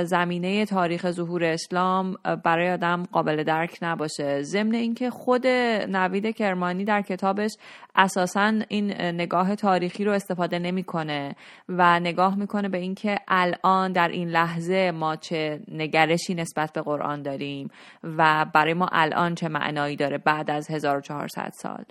زمینه 0.03 0.65
تاریخ 0.65 1.11
ظهور 1.11 1.43
اسلام 1.43 2.15
برای 2.43 2.71
آدم 2.71 3.03
قابل 3.03 3.43
درک 3.43 3.77
نباشه. 3.81 4.41
ضمن 4.41 4.75
اینکه 4.75 5.09
خود 5.09 5.47
نوید 5.47 6.35
کرمانی 6.35 6.85
در 6.85 7.01
کتابش 7.01 7.51
اساسا 7.95 8.53
این 8.67 8.91
نگاه 9.01 9.55
تاریخی 9.55 10.03
رو 10.03 10.11
استفاده 10.11 10.59
نمی‌کنه 10.59 11.35
و 11.69 11.99
نگاه 11.99 12.35
می‌کنه 12.35 12.69
به 12.69 12.77
اینکه 12.77 13.19
الان 13.27 13.91
در 13.91 14.07
این 14.07 14.29
لحظه 14.29 14.91
ما 14.91 15.15
چه 15.15 15.59
نگرشی 15.67 16.33
نسبت 16.33 16.73
به 16.73 16.81
قرآن 16.81 17.21
داریم 17.21 17.69
و 18.03 18.45
برای 18.53 18.73
ما 18.73 18.89
الان 18.91 19.35
چه 19.35 19.47
معنایی 19.47 19.95
داره 19.95 20.17
بعد 20.17 20.51
از 20.51 20.71
1400 20.71 21.51
سال. 21.53 21.85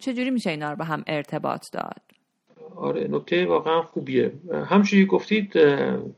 چجوری 0.00 0.30
میشه 0.30 0.50
اینا 0.50 0.70
رو 0.70 0.76
به 0.76 0.84
هم 0.84 1.04
ارتباط 1.06 1.66
داد؟ 1.72 2.19
آره 2.76 3.08
نکته 3.10 3.46
واقعا 3.46 3.82
خوبیه. 3.82 4.32
همچنین 4.66 5.06
گفتید 5.06 5.52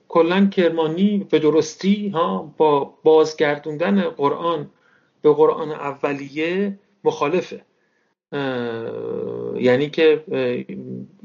کلا 0.09 0.47
کرمانی 0.47 1.27
به 1.31 1.39
درستی 1.39 2.09
ها 2.09 2.55
با 2.57 2.95
بازگردوندن 3.03 4.01
قرآن 4.01 4.71
به 5.23 5.33
قرآن 5.33 5.71
اولیه 5.71 6.79
مخالفه. 7.05 7.63
یعنی 9.57 9.91
که 9.91 10.25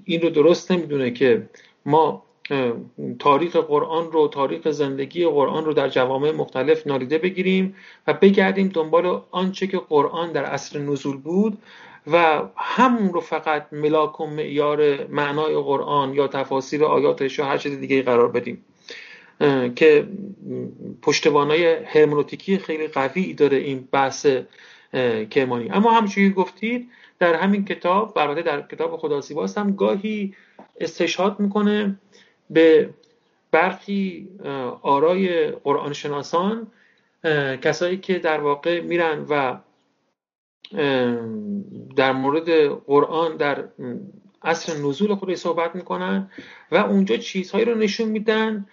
این 0.06 0.22
رو 0.22 0.30
درست 0.30 0.72
نمی‌دونه 0.72 1.12
که 1.12 1.50
ما 1.86 2.24
تاریخ 3.20 3.56
قرآن 3.56 4.12
رو 4.12 4.28
تاریخ 4.28 4.70
زندگی 4.70 5.26
قرآن 5.26 5.66
رو 5.66 5.74
در 5.74 5.90
جوامع 5.90 6.32
مختلف 6.32 6.88
نالیده 6.88 7.18
بگیریم 7.18 7.76
و 8.08 8.14
بگردیم 8.14 8.68
دنبال 8.68 9.22
آنچه 9.32 9.68
که 9.68 9.78
قرآن 9.78 10.32
در 10.32 10.44
اصر 10.44 10.80
نزول 10.80 11.18
بود 11.18 11.58
و 12.12 12.42
همون 12.56 13.14
رو 13.14 13.22
فقط 13.22 13.74
ملاک 13.74 14.20
و 14.20 14.28
معیار 14.28 15.08
معنای 15.08 15.56
قرآن 15.56 16.14
یا 16.14 16.28
تفاسیر 16.28 16.86
آیاتش 16.86 17.40
یا 17.40 17.46
هر 17.46 17.58
چیز 17.58 17.80
دیگه 17.80 18.02
قرار 18.02 18.32
بدیم 18.32 18.66
که 19.76 20.08
پشتوانای 21.02 21.84
هرمنوتیکی 21.84 22.58
خیلی 22.58 22.88
قوی 22.88 23.34
داره 23.34 23.58
این 23.58 23.88
بحث 23.92 24.28
کرمانی 25.30 25.70
اما 25.70 25.92
همچنین 25.92 26.32
گفتید 26.32 26.90
در 27.20 27.34
همین 27.34 27.66
کتاب 27.66 28.18
البته 28.18 28.42
در 28.42 28.62
کتاب 28.62 28.98
خدا 28.98 29.22
زیباست 29.22 29.58
هم 29.58 29.76
گاهی 29.76 30.36
استشهاد 30.80 31.40
می‌کنه 31.40 32.00
به 32.50 32.90
برخی 33.52 34.30
آرای 34.82 35.52
قرآن 35.52 35.94
شناسان 35.94 36.68
کسایی 37.62 37.98
که 37.98 38.20
در 38.20 38.40
واقع 38.40 38.82
میرن 38.82 39.26
و 39.30 39.58
در 41.96 42.12
مورد 42.12 42.68
قرآن 42.68 43.38
در 43.38 43.64
اصل 44.42 44.86
نزول 44.86 45.16
خودش 45.16 45.38
صحبت 45.38 45.76
می‌کنن 45.76 46.32
و 46.72 46.76
اونجا 46.76 47.18
چیزهایی 47.18 47.66
رو 47.66 47.76
نشون 47.76 48.10
میدن 48.10 48.66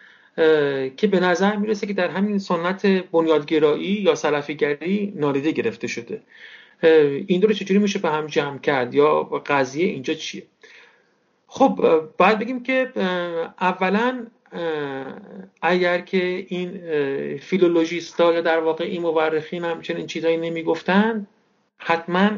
که 0.96 1.06
به 1.10 1.20
نظر 1.20 1.56
می‌رسه 1.56 1.86
که 1.86 1.92
در 1.92 2.08
همین 2.08 2.38
سنت 2.38 2.86
بنیادگرایی 2.86 3.92
یا 3.92 4.14
سلفیگری 4.14 5.12
نالیده 5.16 5.52
گرفته 5.52 5.86
شده. 5.86 6.22
این 7.26 7.42
رو 7.42 7.52
چجوری 7.52 7.80
میشه 7.80 7.98
به 7.98 8.10
هم 8.10 8.26
جمع 8.26 8.58
کرد 8.58 8.94
یا 8.94 9.22
قضیه 9.22 9.86
اینجا 9.86 10.14
چیه؟ 10.14 10.42
خب 11.46 12.02
باید 12.18 12.38
بگیم 12.38 12.62
که 12.62 12.92
اولا 13.60 14.26
اگر 15.62 16.00
که 16.00 16.46
این 16.48 16.80
فیلولوژیستا 17.36 18.32
یا 18.32 18.40
در 18.40 18.60
واقع 18.60 18.84
این 18.84 19.02
مورخین 19.02 19.64
هم 19.64 19.80
چنین 19.80 20.06
چیزهایی 20.06 20.36
نمی‌گفتن 20.36 21.26
حتما 21.78 22.30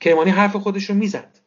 کرمانی 0.00 0.30
حرف 0.30 0.56
خودش 0.56 0.90
رو 0.90 0.96
می‌زد. 0.96 1.38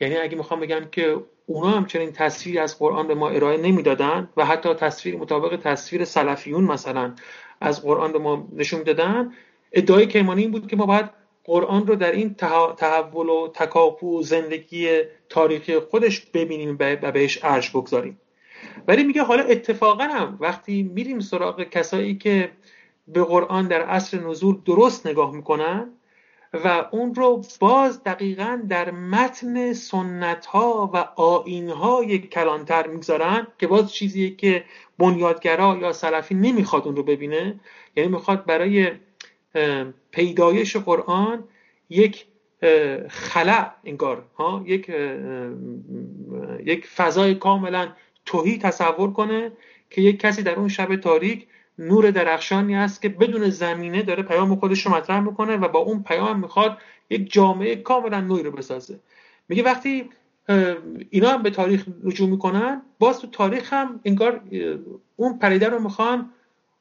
یعنی 0.00 0.16
اگه 0.16 0.36
می‌خوام 0.36 0.60
بگم 0.60 0.84
که 0.92 1.16
اونا 1.46 1.70
هم 1.70 1.86
چنین 1.86 2.12
تصویری 2.12 2.58
از 2.58 2.78
قرآن 2.78 3.08
به 3.08 3.14
ما 3.14 3.28
ارائه 3.28 3.58
نمی‌دادن 3.58 4.28
و 4.36 4.44
حتی 4.44 4.74
تصویر 4.74 5.16
مطابق 5.16 5.56
تصویر 5.56 6.04
سلفیون 6.04 6.64
مثلا 6.64 7.14
از 7.60 7.82
قرآن 7.82 8.12
به 8.12 8.18
ما 8.18 8.48
نشون 8.52 8.82
دادن 8.82 9.32
ادعای 9.72 10.06
کرمانی 10.06 10.42
این 10.42 10.50
بود 10.50 10.66
که 10.66 10.76
ما 10.76 10.86
باید 10.86 11.10
قرآن 11.44 11.86
رو 11.86 11.96
در 11.96 12.12
این 12.12 12.34
تحول 12.76 13.28
و 13.28 13.48
تکاپو 13.54 14.18
و 14.18 14.22
زندگی 14.22 15.02
تاریخی 15.28 15.78
خودش 15.78 16.20
ببینیم 16.20 16.76
و 16.80 17.12
بهش 17.12 17.38
ارج 17.42 17.70
بگذاریم. 17.70 18.20
ولی 18.88 19.04
میگه 19.04 19.22
حالا 19.22 19.42
اتفاقا 19.42 20.04
هم 20.04 20.36
وقتی 20.40 20.82
میریم 20.82 21.20
سراغ 21.20 21.62
کسایی 21.62 22.14
که 22.14 22.50
به 23.08 23.24
قرآن 23.24 23.68
در 23.68 23.82
عصر 23.82 24.20
نزول 24.20 24.56
درست 24.64 25.06
نگاه 25.06 25.32
می‌کنن 25.32 25.90
و 26.64 26.88
اون 26.90 27.14
رو 27.14 27.44
باز 27.60 28.04
دقیقا 28.04 28.62
در 28.68 28.90
متن 28.90 29.72
سنت 29.72 30.46
ها 30.46 30.90
و 30.94 30.96
آین 31.20 31.70
های 31.70 32.18
کلانتر 32.18 32.86
می‌گذارن 32.86 33.46
که 33.58 33.66
باز 33.66 33.92
چیزیه 33.92 34.36
که 34.36 34.64
بنیادگرا 34.98 35.78
یا 35.80 35.92
سلفی 35.92 36.34
نمی‌خواد 36.34 36.86
اون 36.86 36.96
رو 36.96 37.02
ببینه. 37.02 37.60
یعنی 37.96 38.08
می‌خواد 38.08 38.44
برای 38.44 38.90
پیدایش 40.10 40.76
قرآن 40.76 41.44
یک 41.90 42.26
خلع 43.08 43.70
انگار 43.84 44.24
ها 44.38 44.62
یک 44.66 44.90
یک 46.64 46.86
فضای 46.86 47.34
کاملا 47.34 47.88
توهی 48.24 48.58
تصور 48.58 49.12
کنه 49.12 49.52
که 49.90 50.02
یک 50.02 50.20
کسی 50.20 50.42
در 50.42 50.54
اون 50.54 50.68
شب 50.68 50.96
تاریک 50.96 51.46
نور 51.78 52.10
درخشانی 52.10 52.76
است 52.76 53.02
که 53.02 53.08
بدون 53.08 53.50
زمینه 53.50 54.02
داره 54.02 54.22
پیام 54.22 54.56
خودش 54.56 54.86
رو 54.86 54.94
مطرح 54.94 55.20
می‌کنه 55.20 55.56
و 55.56 55.68
با 55.68 55.78
اون 55.78 56.02
پیام 56.02 56.40
می‌خواد 56.40 56.78
یک 57.10 57.32
جامعه 57.32 57.76
کاملا 57.76 58.20
نوعی 58.20 58.42
رو 58.42 58.50
بسازه. 58.50 59.00
میگه 59.48 59.62
وقتی 59.62 60.10
اینا 61.10 61.28
هم 61.28 61.42
به 61.42 61.50
تاریخ 61.50 61.84
رجوع 62.04 62.28
می‌کنن 62.28 62.82
باز 62.98 63.20
تو 63.20 63.26
تاریخ 63.26 63.72
هم 63.72 64.00
انگار 64.04 64.40
اون 65.16 65.38
پریده 65.38 65.68
رو 65.68 65.78
می‌خوان 65.78 66.30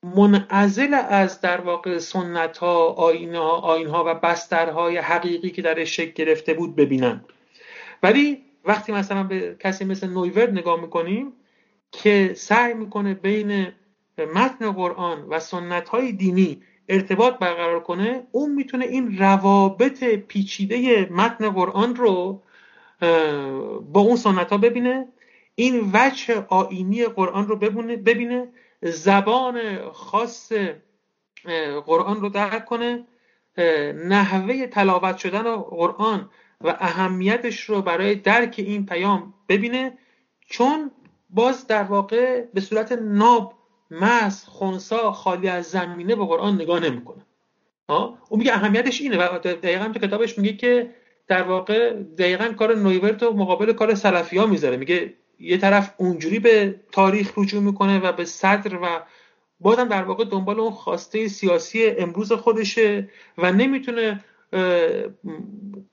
منعزل 0.03 0.93
از 1.10 1.41
در 1.41 1.62
واقع 1.62 1.97
سنت 1.97 2.58
ها 2.58 2.88
آین 2.88 3.36
ها, 3.36 3.49
آین 3.49 3.88
ها 3.88 4.03
و 4.08 4.13
بسترهای 4.13 4.97
حقیقی 4.97 5.49
که 5.49 5.62
درش 5.62 5.95
شکل 5.95 6.12
گرفته 6.12 6.53
بود 6.53 6.75
ببینن. 6.75 7.21
ولی 8.03 8.41
وقتی 8.65 8.91
مثلا 8.91 9.23
به 9.23 9.55
کسی 9.60 9.86
مثل 9.86 10.08
نویورد 10.08 10.51
نگاه 10.51 10.81
می‌کنیم 10.81 11.34
که 11.91 12.34
سعی 12.36 12.73
می‌کنه 12.73 13.13
بین 13.13 13.67
متن 14.17 14.71
قرآن 14.71 15.25
و 15.30 15.39
سنت 15.39 15.89
های 15.89 16.12
دینی 16.12 16.62
ارتباط 16.89 17.34
برقرار 17.34 17.80
کنه 17.80 18.28
اون 18.32 18.51
می‌تونه 18.51 18.86
این 18.86 19.17
روابط 19.17 20.04
پیچیده 20.04 21.10
متن 21.12 21.49
قرآن 21.49 21.95
رو 21.95 22.43
با 23.91 24.01
اون 24.01 24.15
سنت 24.15 24.49
ها 24.51 24.58
ببینه 24.58 25.08
این 25.56 25.91
وجه 25.93 26.45
آینی 26.49 27.06
قرآن 27.06 27.47
رو 27.47 27.56
ببینه 27.56 28.47
زبان 28.82 29.80
خاص 29.91 30.51
قرآن 31.86 32.21
رو 32.21 32.30
درک 32.30 32.65
کنه 32.65 33.04
نحوه 34.08 34.67
تلاوت 34.67 35.17
شدن 35.17 35.56
قرآن 35.56 36.30
و 36.62 36.67
اهمیتش 36.80 37.62
رو 37.62 37.82
برای 37.82 38.15
درک 38.15 38.56
این 38.58 38.86
پیام 38.86 39.34
ببینه 39.49 39.97
چون 40.45 40.91
باز 41.30 41.67
در 41.67 41.84
واقع 41.84 42.41
به 42.54 42.62
صورت 42.62 42.91
ناب 42.91 43.54
مس 44.01 44.45
خونسا 44.45 45.12
خالی 45.12 45.47
از 45.47 45.65
زمینه 45.65 46.15
به 46.15 46.25
قرآن 46.25 46.55
نگاه 46.55 46.79
نمی‌کنه. 46.79 47.25
اون 47.89 48.39
میگه 48.39 48.53
اهمیتش 48.53 49.01
اینه 49.01 49.17
و 49.17 49.38
دقیقا 49.39 49.89
تو 49.93 49.99
کتابش 49.99 50.38
میگه 50.38 50.53
که 50.53 50.89
در 51.27 51.43
واقع 51.43 51.93
دقیقا 51.93 52.53
کار 52.60 52.75
نویورت 52.75 53.23
و 53.23 53.34
مقابل 53.34 53.73
کار 53.73 53.95
سلفی 53.95 54.38
ها 54.38 54.45
می‌ذاره. 54.45 54.77
میگه 54.77 55.13
یه 55.39 55.58
طرف 55.58 55.93
اونجوری 55.97 56.39
به 56.39 56.75
تاریخ 56.91 57.38
رجوع 57.38 57.62
می‌کنه 57.62 57.99
و 57.99 58.12
به 58.12 58.25
صدر 58.25 58.75
و 58.75 59.03
بازم 59.60 59.88
در 59.88 60.03
واقع 60.03 60.25
دنبال 60.25 60.60
اون 60.60 60.71
خواسته 60.71 61.27
سیاسی 61.27 61.86
امروز 61.86 62.31
خودشه 62.31 63.10
و 63.38 63.51
نمی‌تونه 63.51 64.23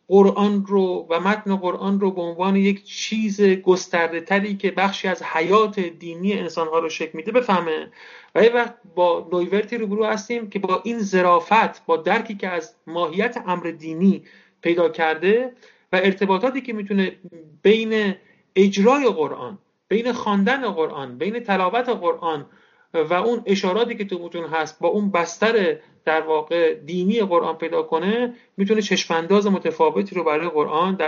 قرآن 0.09 0.67
رو 0.67 1.07
و 1.11 1.21
متن 1.21 1.57
قرآن 1.57 2.01
رو 2.01 2.11
به 2.11 2.21
عنوان 2.21 2.57
یک 2.57 2.85
چیز 2.85 3.41
گسترده 3.43 4.21
تری 4.21 4.57
که 4.57 4.71
بخشی 4.71 5.09
از 5.09 5.23
حیات 5.23 5.81
دینی 5.81 6.33
انسانها 6.33 6.79
رو 6.79 6.89
شکل 6.89 7.11
میده 7.15 7.33
بفهمه. 7.33 7.91
و 8.35 8.45
یه 8.45 8.53
وقت 8.53 8.75
با 8.95 9.29
نویورتی 9.33 9.79
روبرو 9.79 10.05
هستیم 10.05 10.51
که 10.51 10.59
با 10.59 10.81
این 10.85 10.99
زرافت 10.99 11.87
با 11.87 11.97
درکی 11.97 12.35
که 12.35 12.49
از 12.49 12.75
ماهیت 12.87 13.43
امر 13.47 13.71
دینی 13.71 14.25
پیدا 14.63 14.89
کرده 14.89 15.53
و 15.93 15.97
ارتباطاتی 15.97 16.61
که 16.61 16.73
می‌تونه 16.73 17.17
بین 17.63 18.15
اجرای 18.57 19.09
قرآن 19.09 19.59
بین 19.89 20.13
خواندن 20.13 20.71
قرآن 20.71 21.19
بین 21.19 21.41
تلاوت 21.41 21.89
قرآن 21.89 22.47
و 22.95 23.15
اون 23.15 23.43
اشاراتی 23.47 23.95
که 23.95 24.05
تو 24.05 24.19
متون 24.19 24.45
هست 24.45 24.81
با 24.81 24.89
اون 24.89 25.11
بستر 25.11 25.79
در 26.05 26.21
واقع 26.21 26.75
دینی 26.75 27.21
قرآن 27.21 27.59
پیدا 27.59 27.83
کنه 27.83 28.35
می‌تونه 28.57 28.83
چشمانداز 28.83 29.47
متفاوتی 29.47 30.15
رو 30.15 30.25
برای 30.25 30.49
قرآن 30.49 30.99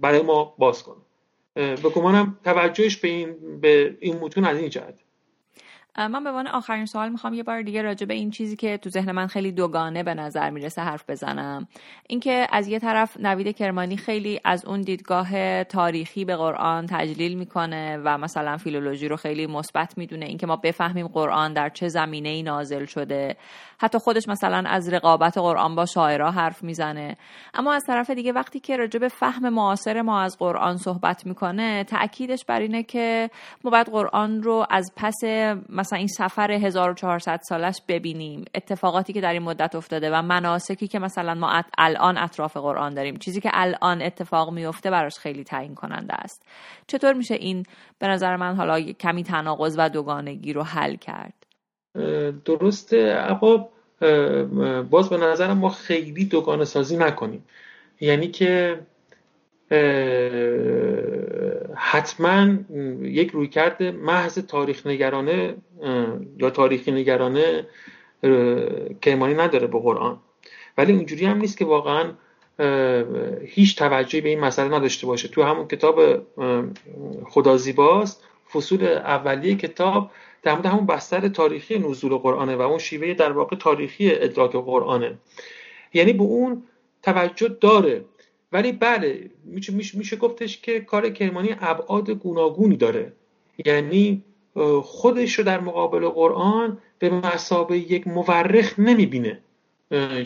برای 0.00 0.22
ما 0.22 0.54
باز 0.58 0.82
کنه. 0.82 1.02
به 1.54 1.88
گمانم 1.94 2.38
توجهش 2.44 2.96
به 2.96 3.08
این 3.08 3.60
به 3.60 3.96
این 4.00 4.18
متون 4.18 4.44
از 4.44 4.58
این 4.58 4.68
جهت. 4.68 4.94
من 5.98 6.24
به 6.24 6.30
عنوان 6.30 6.46
آخرین 6.46 6.86
سوال 6.86 7.08
می‌خوام 7.08 7.34
یه 7.34 7.42
بار 7.42 7.62
دیگه 7.62 7.82
راجع 7.82 8.06
به 8.06 8.14
این 8.14 8.30
چیزی 8.30 8.56
که 8.56 8.76
تو 8.76 8.90
ذهن 8.90 9.12
من 9.12 9.26
خیلی 9.26 9.52
دوگانه 9.52 10.02
به 10.02 10.14
نظر 10.14 10.50
می‌رسه 10.50 10.82
حرف 10.82 11.10
بزنم. 11.10 11.68
اینکه 12.08 12.46
از 12.50 12.68
یه 12.68 12.78
طرف 12.78 13.16
نوید 13.20 13.56
کرمانی 13.56 13.96
خیلی 13.96 14.40
از 14.44 14.64
اون 14.64 14.80
دیدگاه 14.80 15.64
تاریخی 15.64 16.24
به 16.24 16.36
قرآن 16.36 16.86
تجلیل 16.90 17.38
می‌کنه 17.38 17.96
و 18.04 18.18
مثلا 18.18 18.56
فیلولوژی 18.56 19.08
رو 19.08 19.16
خیلی 19.16 19.46
مثبت 19.46 19.98
می‌دونه 19.98 20.26
اینکه 20.26 20.46
ما 20.46 20.56
بفهمیم 20.56 21.08
قرآن 21.08 21.52
در 21.52 21.68
چه 21.68 21.88
زمینه 21.88 22.28
ای 22.28 22.42
نازل 22.42 22.84
شده. 22.84 23.36
حتی 23.78 23.98
خودش 23.98 24.28
مثلا 24.28 24.64
از 24.66 24.92
رقابت 24.92 25.38
قرآن 25.38 25.74
با 25.74 25.86
شاعرها 25.86 26.30
حرف 26.30 26.62
می‌زنه. 26.62 27.16
اما 27.54 27.72
از 27.72 27.84
طرف 27.86 28.10
دیگه 28.10 28.32
وقتی 28.32 28.60
که 28.60 28.76
راجع 28.76 28.98
به 28.98 29.08
فهم 29.08 29.48
معاصر 29.48 30.02
ما 30.02 30.22
از 30.22 30.38
قرآن 30.38 30.76
صحبت 30.76 31.26
می‌کنه 31.26 31.84
تاکیدش 31.84 32.44
بر 32.44 32.60
اینه 32.60 32.82
که 32.82 33.30
ما 33.64 33.70
باید 33.70 33.86
قرآن 33.86 34.42
رو 34.42 34.66
از 34.70 34.92
پس 34.96 35.24
مثلا 35.82 35.98
این 35.98 36.08
سفر 36.08 36.50
1400 36.50 37.40
سالش 37.48 37.82
ببینیم 37.88 38.44
اتفاقاتی 38.54 39.12
که 39.12 39.20
در 39.20 39.32
این 39.32 39.42
مدت 39.42 39.74
افتاده 39.74 40.10
و 40.10 40.22
مناسکی 40.22 40.88
که 40.88 40.98
مثلا 40.98 41.34
ما 41.34 41.62
الان 41.78 42.18
اطراف 42.18 42.56
قرآن 42.56 42.94
داریم 42.94 43.16
چیزی 43.16 43.40
که 43.40 43.50
الان 43.52 44.02
اتفاق 44.02 44.52
میفته 44.52 44.90
براش 44.90 45.18
خیلی 45.18 45.44
تعیین 45.44 45.74
کننده 45.74 46.14
است. 46.14 46.46
چطور 46.86 47.12
میشه 47.12 47.34
این 47.34 47.66
به 47.98 48.06
نظر 48.08 48.36
من 48.36 48.56
حالا 48.56 48.80
کمی 48.80 49.24
تناقض 49.24 49.74
و 49.78 49.88
دوگانگی 49.88 50.52
رو 50.52 50.62
حل 50.62 50.96
کرد؟ 50.96 51.34
درسته 52.44 53.26
اما 53.28 53.68
باز 54.90 55.10
به 55.10 55.16
نظرم 55.16 55.58
ما 55.58 55.68
خیلی 55.68 56.24
دوگانه 56.24 56.64
سازی 56.64 56.96
نکنیم. 56.96 57.44
یعنی 58.00 58.28
که 58.28 58.80
حتما 61.74 62.56
یک 63.02 63.30
رویکرد 63.30 63.82
محض 63.82 64.38
تاریخ 64.38 64.86
نگرانه 64.86 65.54
یا 66.38 66.50
تاریخی 66.50 66.92
نگرانه 66.92 67.66
کرمانی 69.02 69.34
نداره 69.34 69.66
به 69.66 69.78
قرآن. 69.78 70.18
ولی 70.78 70.92
اونجوری 70.92 71.26
هم 71.26 71.38
نیست 71.38 71.58
که 71.58 71.64
واقعا 71.64 72.12
هیچ 73.46 73.76
توجهی 73.76 74.20
به 74.20 74.28
این 74.28 74.40
مسئله 74.40 74.74
نداشته 74.76 75.06
باشه. 75.06 75.28
تو 75.28 75.42
همون 75.42 75.68
کتاب 75.68 76.00
خدا 77.26 77.56
زیباست 77.56 78.24
فصول 78.52 78.84
اولیه 78.84 79.54
کتاب 79.54 80.10
در 80.42 80.52
مورد 80.52 80.66
همون 80.66 80.86
بستر 80.86 81.28
تاریخی 81.28 81.78
نزول 81.78 82.14
قرآنه 82.16 82.56
و 82.56 82.62
اون 82.62 82.78
شیوه 82.78 83.14
در 83.14 83.32
واقع 83.32 83.56
تاریخی 83.56 84.14
ادراک 84.14 84.52
قرآنه. 84.52 85.18
یعنی 85.94 86.12
به 86.12 86.22
اون 86.22 86.62
توجه 87.02 87.48
داره. 87.48 88.04
ولی 88.52 88.72
بله 88.72 89.30
میشه, 89.44 89.72
میشه 89.96 90.16
گفتش 90.16 90.60
که 90.60 90.80
کار 90.80 91.10
کرمانی 91.10 91.48
ابعاد 91.60 92.10
گوناگونی 92.10 92.76
داره. 92.76 93.12
یعنی 93.66 94.24
خودش 94.82 95.38
رو 95.38 95.44
در 95.44 95.60
مقابل 95.60 96.08
قرآن 96.08 96.78
به 96.98 97.10
مسابه 97.10 97.78
یک 97.78 98.06
مورخ 98.06 98.78
نمی‌بینه. 98.78 99.38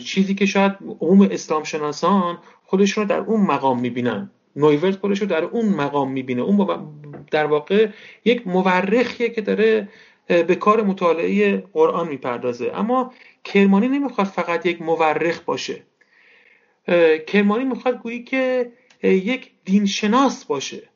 چیزی 0.05 0.35
که 0.35 0.45
شاید 0.45 0.71
عموم 0.99 1.21
اسلام 1.31 1.63
شناسان 1.63 2.37
خودش 2.65 2.91
رو 2.91 3.05
در 3.05 3.19
اون 3.19 3.41
مقام 3.41 3.79
می‌بینن. 3.79 4.31
نویورت 4.55 4.95
خودش 4.95 5.21
رو 5.21 5.27
در 5.27 5.43
اون 5.43 5.65
مقام 5.69 6.11
می‌بینه. 6.11 6.41
اون 6.41 6.87
در 7.31 7.45
واقع 7.45 7.89
یک 8.25 8.47
مورخیه 8.47 9.29
که 9.29 9.41
داره 9.41 9.89
به 10.27 10.55
کار 10.55 10.81
مطالعه 10.81 11.63
قرآن 11.73 12.07
می‌پردازه. 12.07 12.71
اما 12.75 13.13
کرمانی 13.43 13.87
نمی‌خواد 13.87 14.27
فقط 14.27 14.65
یک 14.65 14.81
مورخ 14.81 15.39
باشه. 15.41 15.83
کرمانی 17.27 17.63
می‌خواد 17.63 18.01
گویی 18.01 18.23
که 18.23 18.71
یک 19.03 19.51
دینشناس 19.65 20.45
باشه. 20.45 20.89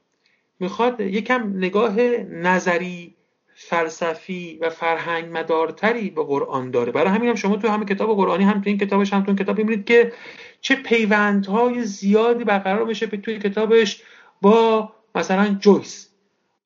می‌خواد 0.59 1.01
یکم 1.01 1.57
نگاه 1.57 2.01
نظری 2.21 3.15
فلسفی 3.55 4.57
و 4.61 4.69
فرهنگ 4.69 5.37
مدارتری 5.37 6.09
به 6.09 6.23
قرآن 6.23 6.71
داره. 6.71 6.91
برای 6.91 7.09
همین 7.09 7.29
هم 7.29 7.35
شما 7.35 7.55
تو 7.55 7.67
همه 7.67 7.85
کتاب 7.85 8.15
قرآنی 8.15 8.43
هم 8.43 8.61
تو 8.61 8.69
این 8.69 8.77
کتابش 8.77 9.13
هم 9.13 9.21
تو 9.21 9.27
این 9.27 9.37
کتاب 9.37 9.57
می‌بینید 9.57 9.85
که 9.85 10.13
چه 10.61 10.75
پیوندهای 10.75 11.83
زیادی 11.83 12.43
برقرار 12.43 12.85
میشه 12.85 13.05
به 13.05 13.17
توی 13.17 13.39
کتابش 13.39 14.03
با 14.41 14.91
مثلا 15.15 15.57
جویس 15.59 16.09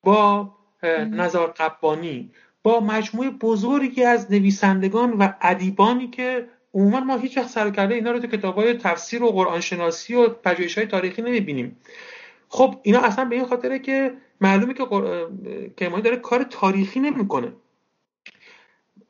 با 0.02 0.52
نظار 1.10 1.54
قبانی 1.56 2.30
با 2.62 2.80
مجموعه 2.80 3.30
بزرگی 3.30 4.04
از 4.04 4.32
نویسندگان 4.32 5.12
و 5.12 5.32
ادیبانی 5.40 6.08
که 6.08 6.48
عموما 6.76 7.00
ما 7.00 7.16
هیچ 7.16 7.38
وقت 7.38 7.48
سر 7.48 7.70
کرده 7.70 7.94
اینا 7.94 8.12
رو 8.12 8.18
تو 8.18 8.26
کتابای 8.26 8.74
تفسیر 8.74 9.22
و 9.22 9.30
قرآن 9.30 9.60
شناسی 9.60 10.14
و 10.14 10.28
های 10.76 10.86
تاریخی 10.86 11.22
نمی‌بینیم. 11.22 11.76
خب 12.48 12.74
اینا 12.82 13.00
اصلا 13.00 13.24
به 13.24 13.36
این 13.36 13.46
خاطره 13.46 13.78
که 13.78 14.12
معلومه 14.40 14.74
که 14.74 14.84
کرمانی 15.76 16.02
داره 16.02 16.16
کار 16.16 16.42
تاریخی 16.42 17.00
نمی‌کنه. 17.00 17.52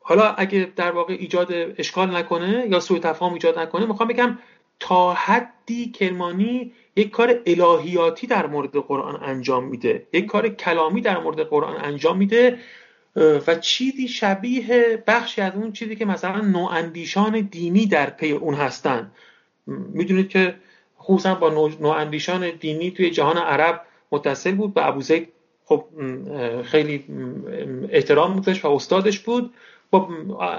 حالا 0.00 0.32
اگه 0.32 0.72
در 0.76 0.92
واقع 0.92 1.14
ایجاد 1.14 1.52
اشکال 1.78 2.16
نکنه 2.16 2.66
یا 2.70 2.80
سوء 2.80 2.98
تفاهم 2.98 3.32
ایجاد 3.32 3.58
نکنه 3.58 3.86
می‌خوام 3.86 4.08
بگم 4.08 4.38
تا 4.80 5.14
حدی 5.14 5.90
کرمانی 5.90 6.72
یک 6.96 7.10
کار 7.10 7.40
الهیاتی 7.46 8.26
در 8.26 8.46
مورد 8.46 8.76
قرآن 8.76 9.22
انجام 9.22 9.64
میده. 9.64 10.06
یک 10.12 10.26
کار 10.26 10.48
کلامی 10.48 11.00
در 11.00 11.18
مورد 11.18 11.40
قرآن 11.40 11.76
انجام 11.84 12.18
میده. 12.18 12.58
و 13.16 13.54
چیزی 13.54 14.08
شبیه 14.08 15.02
بخشی 15.06 15.40
از 15.40 15.52
اون 15.54 15.72
چیزی 15.72 15.96
که 15.96 16.04
مثلا 16.04 16.40
نواندیشان 16.40 17.40
دینی 17.40 17.86
در 17.86 18.10
پی 18.10 18.32
اون 18.32 18.54
هستن. 18.54 19.10
می‌دونید 19.66 20.28
که 20.28 20.54
خصوصا 21.00 21.34
با 21.34 21.70
نواندیشان 21.80 22.50
دینی 22.50 22.90
توی 22.90 23.10
جهان 23.10 23.36
عرب 23.36 23.80
متصل 24.12 24.54
بود 24.54 24.74
به 24.74 24.86
ابوزید 24.86 25.28
خب 25.64 25.84
خیلی 26.64 27.04
احترام 27.90 28.32
بودش 28.32 28.64
و 28.64 28.68
استادش 28.68 29.18
بود. 29.18 29.54
با 29.90 30.08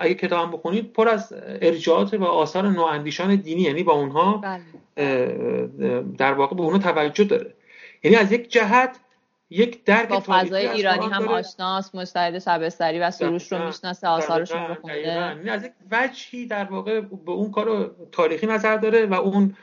اگه 0.02 0.13
کتاب 0.13 0.46
هم 0.46 0.52
بخونید 0.52 0.93
پر 0.93 1.10
از 1.10 1.34
ارجاعات 1.62 2.13
و 2.13 2.24
آثار 2.24 2.70
نواندیشان 2.70 3.36
دینی 3.36 3.62
یعنی 3.62 3.84
با 3.84 3.93
اونها 3.93 4.38
بله. 4.38 6.04
در 6.17 6.34
واقع 6.34 6.56
به 6.56 6.62
اونها 6.62 6.80
توجه 6.80 7.24
داره. 7.24 7.54
یعنی 8.04 8.17
از 8.17 8.32
یک 8.32 8.50
جهت 8.50 9.00
یک 9.50 9.84
درک 9.84 10.10
با 10.10 10.20
فضای 10.20 10.68
ایرانی 10.68 11.06
هم 11.06 11.28
آشناست 11.28 11.96
مستعد 11.96 12.40
شبستری 12.40 13.00
و 13.00 13.12
سروش 13.12 13.52
رو 13.52 13.66
می‌شناسه 13.66 14.08
آثارشون 14.08 14.68
رو 14.68 14.76
خونده 14.76 15.52
از 15.52 15.64
یک 15.64 15.72
وجهی 15.92 16.46
در 16.46 16.64
واقع 16.64 17.02
به 17.02 17.32
اون 17.32 17.52
کار 17.52 17.96
تاریخی 18.12 18.48
نظر 18.48 18.78
داره 18.78 19.06
و 19.06 19.14
اون 19.14 19.56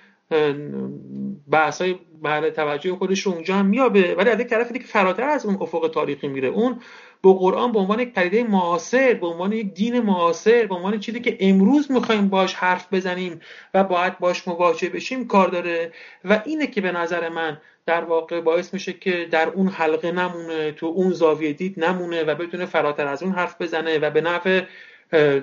بحث 1.50 1.80
های 1.80 1.96
محل 2.22 2.50
توجه 2.50 2.96
خودش 2.96 3.20
رو 3.20 3.32
اونجا 3.32 3.54
هم 3.54 3.66
میابه 3.66 4.14
ولی 4.14 4.30
از 4.30 4.40
یک 4.40 4.46
طرف 4.46 4.72
دیگه 4.72 4.84
فراتر 4.84 5.22
از 5.22 5.46
اون 5.46 5.56
افق 5.60 5.90
تاریخی 5.94 6.28
میره. 6.28 6.48
اون 6.48 6.80
با 7.22 7.34
قرآن 7.34 7.72
به 7.72 7.78
عنوان 7.78 8.00
یک 8.00 8.12
پدیده 8.12 8.44
معاصر 8.44 9.14
به 9.14 9.26
عنوان 9.26 9.52
یک 9.52 9.74
دین 9.74 10.00
معاصر 10.00 10.66
به 10.66 10.74
عنوان 10.74 11.00
چیزی 11.00 11.20
که 11.20 11.36
امروز 11.40 11.92
می‌خوایم 11.92 12.28
باش 12.28 12.54
حرف 12.54 12.94
بزنیم 12.94 13.40
و 13.74 13.84
باید 13.84 14.18
باش 14.18 14.48
مواجه 14.48 14.88
بشیم 14.88 15.26
کار 15.26 15.48
داره. 15.48 15.92
و 16.24 16.42
اینه 16.44 16.66
که 16.66 16.80
به 16.80 16.92
نظر 16.92 17.28
من 17.28 17.60
در 17.86 18.04
واقع 18.04 18.40
باعث 18.40 18.74
میشه 18.74 18.92
که 18.92 19.28
در 19.30 19.48
اون 19.48 19.68
حلقه 19.68 20.12
نمونه 20.12 20.72
تو 20.72 20.86
اون 20.86 21.12
زاویه 21.12 21.52
دید 21.52 21.84
نمونه 21.84 22.22
و 22.24 22.34
بتونه 22.34 22.66
فراتر 22.66 23.06
از 23.06 23.22
اون 23.22 23.32
حرف 23.32 23.62
بزنه 23.62 23.98
و 23.98 24.10
به 24.10 24.20
نفع 24.20 24.64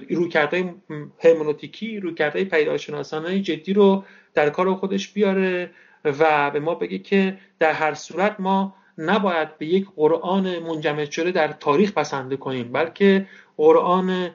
رویکردهای 0.10 0.73
هرمونوتیکی 1.19 1.99
رویکردهای 1.99 2.45
پیداشناسانه 2.45 3.39
جدی 3.39 3.73
رو 3.73 4.04
در 4.34 4.49
کار 4.49 4.75
خودش 4.75 5.13
بیاره 5.13 5.71
و 6.06 6.51
به 6.51 6.60
ما 6.60 6.75
بگه 6.75 6.97
که 6.97 7.38
در 7.60 7.71
هر 7.71 7.93
صورت 7.93 8.36
ما 8.39 8.75
نباید 8.97 9.58
به 9.58 9.65
یک 9.65 9.88
قرآن 9.95 10.60
منجمد 10.60 11.12
شده 11.12 11.32
در 11.32 11.47
تاریخ 11.47 11.91
بسنده 11.91 12.38
کنیم 12.38 12.71
بلکه 12.71 13.27
قرآن 13.58 14.30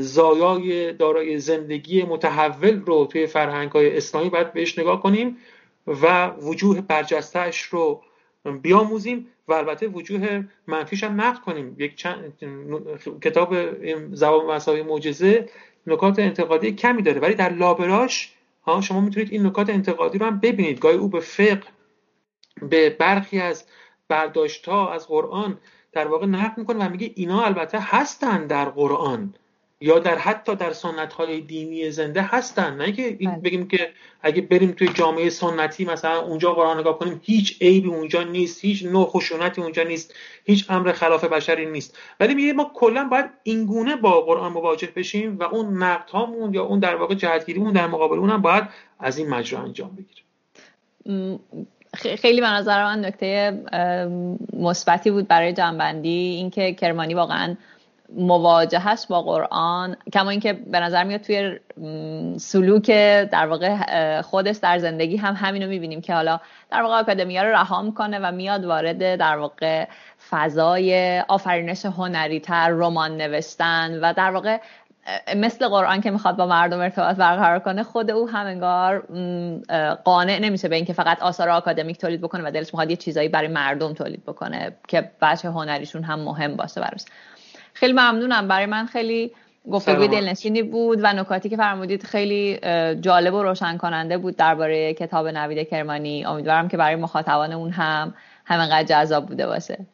زایای 0.00 0.92
دارای 0.92 1.38
زندگی 1.38 2.02
متحول 2.02 2.80
رو 2.80 3.06
توی 3.06 3.26
فرهنگ 3.26 3.70
های 3.70 3.96
اسلامی 3.96 4.30
باید 4.30 4.52
بهش 4.52 4.78
نگاه 4.78 5.02
کنیم 5.02 5.36
و 6.02 6.30
وجوه 6.30 6.80
برجستهش 6.80 7.60
رو 7.62 8.02
بیاموزیم 8.62 9.26
و 9.48 9.52
البته 9.52 9.88
وجوه 9.88 10.44
منفیش 10.66 11.04
هم 11.04 11.20
نقد 11.20 11.40
کنیم. 11.40 11.76
یک 11.78 11.96
چند 11.96 12.32
کتاب 13.22 13.54
زبان 14.14 14.46
مساوی 14.46 14.82
معجزه 14.82 15.48
نکات 15.86 16.18
انتقادی 16.18 16.72
کمی 16.72 17.02
داره 17.02 17.20
ولی 17.20 17.34
در 17.34 17.52
لابراش 17.52 18.34
ها 18.62 18.80
شما 18.80 19.00
می‌تونید 19.00 19.32
این 19.32 19.46
نکات 19.46 19.70
انتقادی 19.70 20.18
رو 20.18 20.26
هم 20.26 20.40
ببینید. 20.40 20.80
گاهی 20.80 20.96
او 20.96 21.08
به 21.08 21.20
فقه 21.20 21.62
به 22.62 22.90
برخی 22.90 23.40
از 23.40 23.64
برداشت 24.08 24.68
ها 24.68 24.92
از 24.92 25.08
قرآن 25.08 25.58
در 25.92 26.06
واقع 26.06 26.26
نقد 26.26 26.58
می‌کنه 26.58 26.86
و 26.86 26.90
میگه 26.90 27.12
اینا 27.14 27.42
البته 27.42 27.78
هستن 27.80 28.46
در 28.46 28.64
قرآن. 28.64 29.34
یا 29.80 29.98
در 29.98 30.18
حتی 30.18 30.56
در 30.56 30.72
سنت 30.72 31.12
های 31.12 31.40
دینی 31.40 31.90
زنده 31.90 32.22
هستن. 32.22 32.76
نه 32.76 32.92
که 32.92 33.16
این 33.18 33.30
بله. 33.30 33.40
بگیم 33.40 33.68
که 33.68 33.90
اگه 34.22 34.42
بریم 34.42 34.72
توی 34.72 34.88
جامعه 34.94 35.30
سنتی 35.30 35.84
مثلا 35.84 36.20
اونجا 36.20 36.54
قرآن 36.54 36.78
نگاه 36.78 36.98
کنیم 36.98 37.20
هیچ 37.24 37.62
عیبی 37.62 37.88
اونجا 37.88 38.22
نیست 38.22 38.64
هیچ 38.64 38.84
نوع 38.84 39.06
خشونتی 39.06 39.60
اونجا 39.60 39.82
نیست 39.82 40.14
هیچ 40.44 40.70
امر 40.70 40.92
خلاف 40.92 41.24
بشری 41.24 41.66
نیست. 41.66 41.98
ولی 42.20 42.34
میگه 42.34 42.52
ما 42.52 42.70
کلا 42.74 43.08
باید 43.08 43.30
اینگونه 43.42 43.96
با 43.96 44.20
قرآن 44.20 44.52
مواجه 44.52 44.88
بشیم 44.96 45.38
و 45.38 45.42
اون 45.42 45.82
نقد 45.82 46.10
هامون 46.10 46.54
یا 46.54 46.64
اون 46.64 46.78
در 46.78 46.96
واقع 46.96 47.14
جهتگیریمون 47.14 47.72
در 47.72 47.86
مقابل 47.86 48.18
اونم 48.18 48.42
باید 48.42 48.64
از 48.98 49.18
این 49.18 49.28
مجرا 49.28 49.60
انجام 49.60 49.96
بگیره. 49.96 50.20
خیلی 51.94 52.40
به 52.40 52.46
نظر 52.46 52.84
من 52.84 53.04
نکته 53.04 53.62
مثبتی 54.52 55.10
بود 55.10 55.28
برای 55.28 55.52
جنبندی. 55.52 56.34
اینکه 56.36 56.72
کرمانی 56.72 57.14
واقعا 57.14 57.56
مواجهش 58.16 59.06
با 59.08 59.22
قرآن 59.22 59.96
کما 60.12 60.30
اینکه 60.30 60.52
به 60.52 60.80
نظر 60.80 61.04
میاد 61.04 61.20
توی 61.20 61.58
سلوک 62.38 62.90
در 63.30 63.46
واقع 63.46 64.22
خودش 64.22 64.56
در 64.56 64.78
زندگی 64.78 65.16
هم 65.16 65.34
همینو 65.34 65.66
می‌بینیم 65.66 66.00
که 66.00 66.14
حالا 66.14 66.40
در 66.70 66.82
واقع 66.82 66.94
اکادمیا 66.98 67.42
رو 67.42 67.48
رها 67.48 67.82
می‌کنه 67.82 68.18
و 68.18 68.32
میاد 68.32 68.64
وارد 68.64 69.16
در 69.16 69.36
واقع 69.36 69.86
فضای 70.30 71.20
آفرینش 71.28 71.84
هنری 71.84 72.40
تر 72.40 72.68
رمان 72.68 73.16
نوشتن 73.16 73.98
و 74.02 74.12
در 74.12 74.30
واقع 74.30 74.58
مثل 75.36 75.68
قرآن 75.68 76.00
که 76.00 76.10
می‌خواد 76.10 76.36
با 76.36 76.46
مردم 76.46 76.80
ارتباط 76.80 77.16
برقرار 77.16 77.58
کنه 77.58 77.82
خود 77.82 78.10
او 78.10 78.28
هم 78.28 78.46
انگار 78.46 79.06
قانع 80.04 80.38
نمیشه 80.38 80.68
به 80.68 80.76
اینکه 80.76 80.92
فقط 80.92 81.22
آثار 81.22 81.48
آکادمیک 81.48 81.98
تولید 81.98 82.20
بکنه 82.20 82.48
و 82.48 82.50
دلش 82.50 82.66
می‌خواد 82.66 82.90
یه 82.90 82.96
چیزایی 82.96 83.28
برای 83.28 83.48
مردم 83.48 83.92
تولید 83.94 84.24
بکنه 84.24 84.76
که 84.88 85.10
بچه 85.22 85.48
هنریشون 85.48 86.02
هم 86.02 86.20
مهم 86.20 86.56
باشه 86.56 86.80
براش. 86.80 87.04
خیلی 87.72 87.92
ممنونم. 87.92 88.48
برای 88.48 88.66
من 88.66 88.86
خیلی 88.86 89.32
گفتگوی 89.72 90.08
دلنشینی 90.08 90.62
بود 90.62 90.98
و 91.02 91.12
نکاتی 91.12 91.48
که 91.48 91.56
فرمودید 91.56 92.02
خیلی 92.02 92.58
جالب 93.00 93.34
و 93.34 93.42
روشن 93.42 93.76
کننده 93.76 94.18
بود 94.18 94.36
درباره 94.36 94.94
کتاب 94.94 95.26
نوید 95.28 95.68
کرمانی. 95.68 96.24
امیدوارم 96.24 96.68
که 96.68 96.76
برای 96.76 96.96
مخاطبان 96.96 97.52
اون 97.52 97.70
هم 97.70 98.14
همینقدر 98.44 98.84
جذاب 98.84 99.26
بوده 99.26 99.46
باشه. 99.46 99.86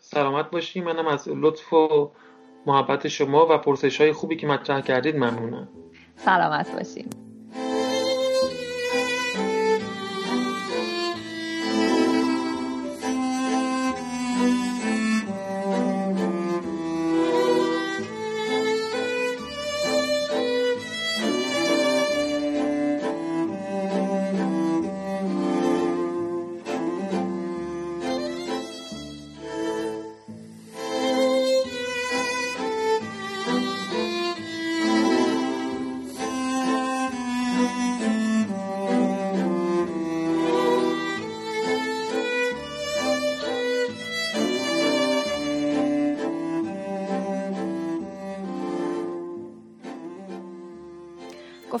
سلامت 0.00 0.50
باشی. 0.50 0.80
منم 0.80 1.06
از 1.06 1.28
لطف 1.28 1.72
و 1.72 2.10
محبت 2.66 3.08
شما 3.08 3.46
و 3.50 3.58
پرسش 3.58 4.00
های 4.00 4.12
خوبی 4.12 4.36
که 4.36 4.46
مطرح 4.46 4.80
کردید 4.80 5.16
ممنونم. 5.16 5.68
سلامت 6.16 6.72
باشیم 6.72 7.10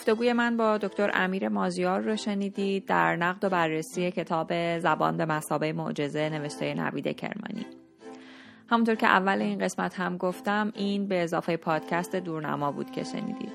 گفتگوی 0.02 0.32
من 0.32 0.56
با 0.56 0.78
دکتر 0.78 1.10
امیر 1.14 1.48
مازیار 1.48 2.00
رو 2.00 2.16
شنیدید 2.16 2.86
در 2.86 3.16
نقد 3.16 3.44
و 3.44 3.48
بررسی 3.48 4.10
کتاب 4.10 4.78
زبان 4.78 5.16
به 5.16 5.24
مسابه 5.24 5.72
معجزه 5.72 6.28
نوشته 6.28 6.74
نوید 6.74 7.16
کرمانی. 7.16 7.66
همونطور 8.70 8.94
که 8.94 9.06
اول 9.06 9.42
این 9.42 9.58
قسمت 9.58 10.00
هم 10.00 10.16
گفتم 10.16 10.72
این 10.76 11.08
به 11.08 11.22
اضافه 11.22 11.56
پادکست 11.56 12.16
دورنما 12.16 12.72
بود 12.72 12.90
که 12.90 13.04
شنیدید. 13.04 13.52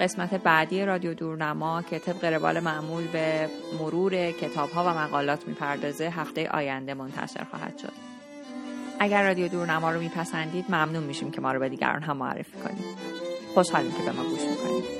قسمت 0.00 0.34
بعدی 0.34 0.84
رادیو 0.84 1.14
دورنما 1.14 1.82
که 1.82 1.98
طبق 1.98 2.24
روال 2.24 2.60
معمول 2.60 3.06
به 3.06 3.48
مرور 3.80 4.30
کتاب 4.30 4.70
ها 4.70 4.84
و 4.84 4.98
مقالات 4.98 5.48
می‌پردازه 5.48 6.04
هفته 6.04 6.48
آینده 6.48 6.94
منتشر 6.94 7.44
خواهد 7.50 7.78
شد. 7.78 7.92
اگر 9.00 9.24
رادیو 9.24 9.48
دورنما 9.48 9.90
رو 9.90 10.00
میپسندید 10.00 10.64
ممنون 10.68 11.02
میشیم 11.02 11.30
که 11.30 11.40
ما 11.40 11.52
رو 11.52 11.60
به 11.60 11.68
دیگران 11.68 12.02
هم 12.02 12.16
معرفی 12.16 12.56
کنید. 12.64 12.84
خوشحالیم 13.54 13.92
که 13.92 14.02
به 14.02 14.12
ما 14.12 14.22
گوش 14.22 14.42
می‌کنید. 14.42 14.99